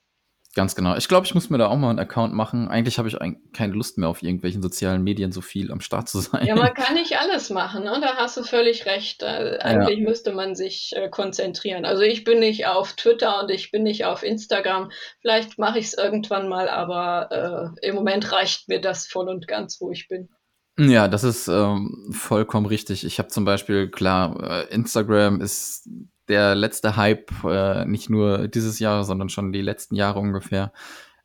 Ganz 0.56 0.74
genau. 0.74 0.96
Ich 0.96 1.06
glaube, 1.06 1.26
ich 1.26 1.34
muss 1.34 1.50
mir 1.50 1.58
da 1.58 1.66
auch 1.66 1.76
mal 1.76 1.90
einen 1.90 1.98
Account 1.98 2.32
machen. 2.32 2.68
Eigentlich 2.68 2.96
habe 2.96 3.08
ich 3.08 3.18
keine 3.52 3.74
Lust 3.74 3.98
mehr 3.98 4.08
auf 4.08 4.22
irgendwelchen 4.22 4.62
sozialen 4.62 5.04
Medien 5.04 5.30
so 5.30 5.42
viel 5.42 5.70
am 5.70 5.82
Start 5.82 6.08
zu 6.08 6.18
sein. 6.20 6.46
Ja, 6.46 6.56
man 6.56 6.72
kann 6.72 6.94
nicht 6.94 7.18
alles 7.18 7.50
machen, 7.50 7.84
ne? 7.84 7.98
da 8.00 8.16
hast 8.16 8.38
du 8.38 8.42
völlig 8.42 8.86
recht. 8.86 9.22
Äh, 9.22 9.58
eigentlich 9.60 9.98
ja. 9.98 10.08
müsste 10.08 10.32
man 10.32 10.54
sich 10.54 10.94
äh, 10.96 11.10
konzentrieren. 11.10 11.84
Also 11.84 12.00
ich 12.04 12.24
bin 12.24 12.38
nicht 12.38 12.66
auf 12.66 12.94
Twitter 12.94 13.42
und 13.42 13.50
ich 13.50 13.70
bin 13.70 13.82
nicht 13.82 14.06
auf 14.06 14.22
Instagram. 14.22 14.90
Vielleicht 15.20 15.58
mache 15.58 15.78
ich 15.78 15.88
es 15.88 15.92
irgendwann 15.92 16.48
mal, 16.48 16.70
aber 16.70 17.74
äh, 17.82 17.88
im 17.88 17.94
Moment 17.94 18.32
reicht 18.32 18.66
mir 18.66 18.80
das 18.80 19.06
voll 19.06 19.28
und 19.28 19.46
ganz, 19.46 19.78
wo 19.82 19.90
ich 19.90 20.08
bin. 20.08 20.30
Ja, 20.78 21.06
das 21.06 21.22
ist 21.22 21.48
ähm, 21.48 22.08
vollkommen 22.12 22.64
richtig. 22.64 23.04
Ich 23.04 23.18
habe 23.18 23.28
zum 23.28 23.44
Beispiel, 23.44 23.90
klar, 23.90 24.42
äh, 24.42 24.74
Instagram 24.74 25.42
ist 25.42 25.86
der 26.28 26.54
letzte 26.54 26.96
Hype, 26.96 27.30
äh, 27.44 27.84
nicht 27.84 28.10
nur 28.10 28.48
dieses 28.48 28.78
Jahr, 28.78 29.04
sondern 29.04 29.28
schon 29.28 29.52
die 29.52 29.62
letzten 29.62 29.94
Jahre 29.94 30.20
ungefähr. 30.20 30.72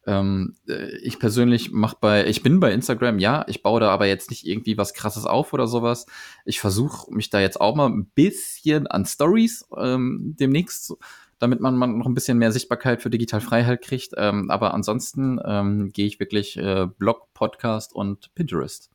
Ähm, 0.08 0.56
äh, 0.68 0.98
ich 0.98 1.20
persönlich 1.20 1.72
mach 1.72 1.94
bei, 1.94 2.26
ich 2.26 2.42
bin 2.42 2.60
bei 2.60 2.72
Instagram, 2.74 3.20
ja, 3.20 3.46
ich 3.48 3.62
baue 3.62 3.80
da 3.80 3.90
aber 3.90 4.08
jetzt 4.08 4.32
nicht 4.32 4.48
irgendwie 4.48 4.78
was 4.78 4.94
krasses 4.94 5.26
auf 5.26 5.54
oder 5.54 5.68
sowas. 5.68 6.06
Ich 6.46 6.60
versuche 6.60 7.14
mich 7.14 7.30
da 7.30 7.40
jetzt 7.40 7.62
auch 7.62 7.76
mal 7.76 7.88
ein 7.88 8.06
bisschen 8.06 8.88
an 8.88 9.06
Stories 9.06 9.68
ähm, 9.78 10.36
demnächst, 10.40 10.96
damit 11.38 11.60
man, 11.60 11.76
man 11.76 11.98
noch 11.98 12.08
ein 12.08 12.14
bisschen 12.16 12.38
mehr 12.40 12.52
Sichtbarkeit 12.52 13.02
für 13.02 13.10
Digital 13.10 13.42
Freiheit 13.42 13.82
kriegt. 13.82 14.14
Ähm, 14.18 14.50
aber 14.50 14.74
ansonsten 14.74 15.40
ähm, 15.46 15.92
gehe 15.92 16.08
ich 16.08 16.20
wirklich 16.20 16.58
äh, 16.58 16.88
Blog, 16.98 17.34
Podcast 17.34 17.94
und 17.94 18.34
Pinterest. 18.34 18.90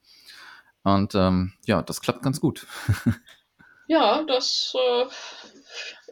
Und 0.82 1.14
ähm, 1.14 1.52
ja, 1.66 1.82
das 1.82 2.00
klappt 2.00 2.22
ganz 2.22 2.40
gut. 2.40 2.66
ja, 3.88 4.22
das 4.24 4.74
äh, 4.74 5.06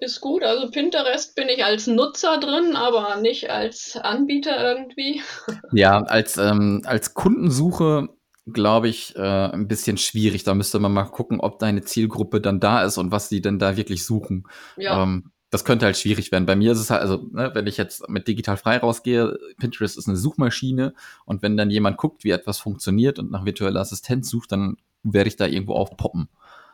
ist 0.00 0.20
gut. 0.20 0.42
Also 0.42 0.70
Pinterest 0.70 1.34
bin 1.34 1.48
ich 1.48 1.64
als 1.64 1.86
Nutzer 1.86 2.38
drin, 2.38 2.76
aber 2.76 3.16
nicht 3.16 3.50
als 3.50 3.96
Anbieter 3.96 4.62
irgendwie. 4.62 5.22
Ja, 5.72 6.02
als, 6.02 6.36
ähm, 6.36 6.82
als 6.84 7.14
Kundensuche 7.14 8.08
glaube 8.46 8.88
ich, 8.88 9.16
äh, 9.16 9.20
ein 9.20 9.68
bisschen 9.68 9.96
schwierig. 9.96 10.44
Da 10.44 10.54
müsste 10.54 10.78
man 10.78 10.92
mal 10.92 11.04
gucken, 11.04 11.40
ob 11.40 11.58
deine 11.58 11.82
Zielgruppe 11.82 12.40
dann 12.40 12.60
da 12.60 12.84
ist 12.84 12.98
und 12.98 13.10
was 13.10 13.28
sie 13.28 13.40
denn 13.40 13.58
da 13.58 13.76
wirklich 13.76 14.04
suchen. 14.04 14.46
Ja. 14.76 15.02
Ähm, 15.02 15.32
das 15.50 15.64
könnte 15.64 15.86
halt 15.86 15.96
schwierig 15.96 16.32
werden. 16.32 16.46
Bei 16.46 16.56
mir 16.56 16.72
ist 16.72 16.80
es 16.80 16.90
halt, 16.90 17.00
also, 17.00 17.28
ne, 17.30 17.52
wenn 17.54 17.66
ich 17.66 17.76
jetzt 17.76 18.08
mit 18.08 18.26
digital 18.26 18.56
frei 18.56 18.78
rausgehe, 18.78 19.38
Pinterest 19.58 19.96
ist 19.96 20.08
eine 20.08 20.16
Suchmaschine 20.16 20.94
und 21.24 21.42
wenn 21.42 21.56
dann 21.56 21.70
jemand 21.70 21.96
guckt, 21.96 22.24
wie 22.24 22.30
etwas 22.30 22.58
funktioniert 22.58 23.18
und 23.18 23.30
nach 23.30 23.44
virtueller 23.44 23.80
Assistenz 23.80 24.28
sucht, 24.28 24.52
dann 24.52 24.76
werde 25.04 25.28
ich 25.28 25.36
da 25.36 25.46
irgendwo 25.46 25.74
aufpoppen. 25.74 26.28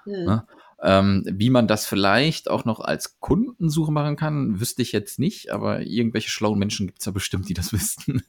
Hm. 0.05 0.25
Ne? 0.25 0.47
Ähm, 0.83 1.25
wie 1.27 1.51
man 1.51 1.69
das 1.69 1.85
vielleicht 1.85 2.49
auch 2.49 2.65
noch 2.65 2.81
als 2.81 3.21
Kundensuche 3.21 3.93
machen 3.93 4.17
kann, 4.17 4.61
wüsste 4.61 4.81
ich 4.81 4.93
jetzt 4.93 5.19
nicht, 5.19 5.51
aber 5.51 5.81
irgendwelche 5.81 6.31
schlauen 6.31 6.59
Menschen 6.59 6.87
gibt 6.87 7.01
es 7.01 7.07
ja 7.07 7.13
bestimmt, 7.13 7.49
die 7.49 7.55
das 7.55 7.73
wüssten. 7.73 8.23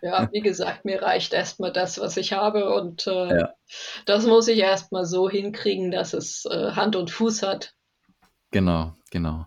ja, 0.00 0.30
wie 0.32 0.40
gesagt, 0.40 0.84
mir 0.84 1.02
reicht 1.02 1.34
erstmal 1.34 1.72
das, 1.72 2.00
was 2.00 2.16
ich 2.16 2.32
habe 2.32 2.74
und 2.74 3.06
äh, 3.06 3.40
ja. 3.40 3.54
das 4.06 4.26
muss 4.26 4.48
ich 4.48 4.58
erstmal 4.58 5.04
so 5.04 5.28
hinkriegen, 5.28 5.90
dass 5.90 6.14
es 6.14 6.46
äh, 6.46 6.72
Hand 6.72 6.96
und 6.96 7.10
Fuß 7.10 7.42
hat. 7.42 7.74
Genau, 8.50 8.94
genau. 9.10 9.46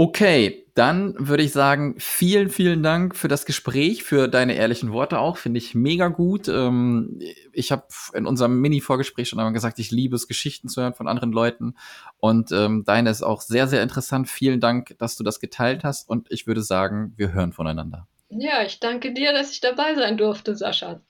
Okay, 0.00 0.64
dann 0.74 1.16
würde 1.18 1.42
ich 1.42 1.50
sagen, 1.50 1.96
vielen, 1.98 2.50
vielen 2.50 2.84
Dank 2.84 3.16
für 3.16 3.26
das 3.26 3.44
Gespräch, 3.46 4.04
für 4.04 4.28
deine 4.28 4.54
ehrlichen 4.54 4.92
Worte 4.92 5.18
auch. 5.18 5.38
Finde 5.38 5.58
ich 5.58 5.74
mega 5.74 6.06
gut. 6.06 6.46
Ähm, 6.46 7.18
ich 7.52 7.72
habe 7.72 7.82
in 8.14 8.24
unserem 8.24 8.60
Mini-Vorgespräch 8.60 9.28
schon 9.28 9.40
einmal 9.40 9.52
gesagt, 9.52 9.80
ich 9.80 9.90
liebe 9.90 10.14
es, 10.14 10.28
Geschichten 10.28 10.68
zu 10.68 10.82
hören 10.82 10.94
von 10.94 11.08
anderen 11.08 11.32
Leuten. 11.32 11.74
Und 12.18 12.52
ähm, 12.52 12.84
deine 12.86 13.10
ist 13.10 13.24
auch 13.24 13.40
sehr, 13.40 13.66
sehr 13.66 13.82
interessant. 13.82 14.28
Vielen 14.28 14.60
Dank, 14.60 14.94
dass 14.98 15.16
du 15.16 15.24
das 15.24 15.40
geteilt 15.40 15.82
hast. 15.82 16.08
Und 16.08 16.30
ich 16.30 16.46
würde 16.46 16.62
sagen, 16.62 17.12
wir 17.16 17.32
hören 17.32 17.52
voneinander. 17.52 18.06
Ja, 18.28 18.62
ich 18.62 18.78
danke 18.78 19.12
dir, 19.12 19.32
dass 19.32 19.50
ich 19.50 19.60
dabei 19.60 19.96
sein 19.96 20.16
durfte, 20.16 20.54
Sascha. 20.54 21.00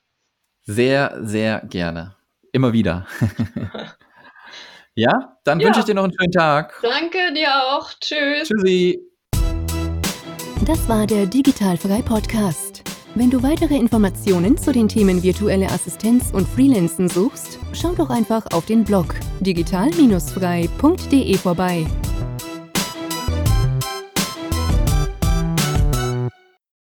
Sehr, 0.62 1.18
sehr 1.20 1.60
gerne. 1.66 2.16
Immer 2.52 2.72
wieder. 2.72 3.06
ja, 4.98 5.36
dann 5.44 5.60
ja. 5.60 5.66
wünsche 5.68 5.80
ich 5.80 5.86
dir 5.86 5.94
noch 5.94 6.04
einen 6.04 6.14
schönen 6.18 6.32
Tag. 6.32 6.74
Danke 6.82 7.32
dir 7.34 7.48
auch. 7.48 7.88
Tschüss. 8.00 8.48
Tschüssi. 8.48 9.00
Das 10.66 10.88
war 10.88 11.06
der 11.06 11.26
Digitalfrei 11.26 12.02
Podcast. 12.02 12.82
Wenn 13.14 13.30
du 13.30 13.42
weitere 13.42 13.76
Informationen 13.76 14.58
zu 14.58 14.72
den 14.72 14.88
Themen 14.88 15.22
virtuelle 15.22 15.66
Assistenz 15.70 16.30
und 16.32 16.48
Freelancen 16.48 17.08
suchst, 17.08 17.58
schau 17.72 17.94
doch 17.94 18.10
einfach 18.10 18.44
auf 18.52 18.66
den 18.66 18.84
Blog 18.84 19.14
digital-frei.de 19.40 21.38
vorbei. 21.38 21.86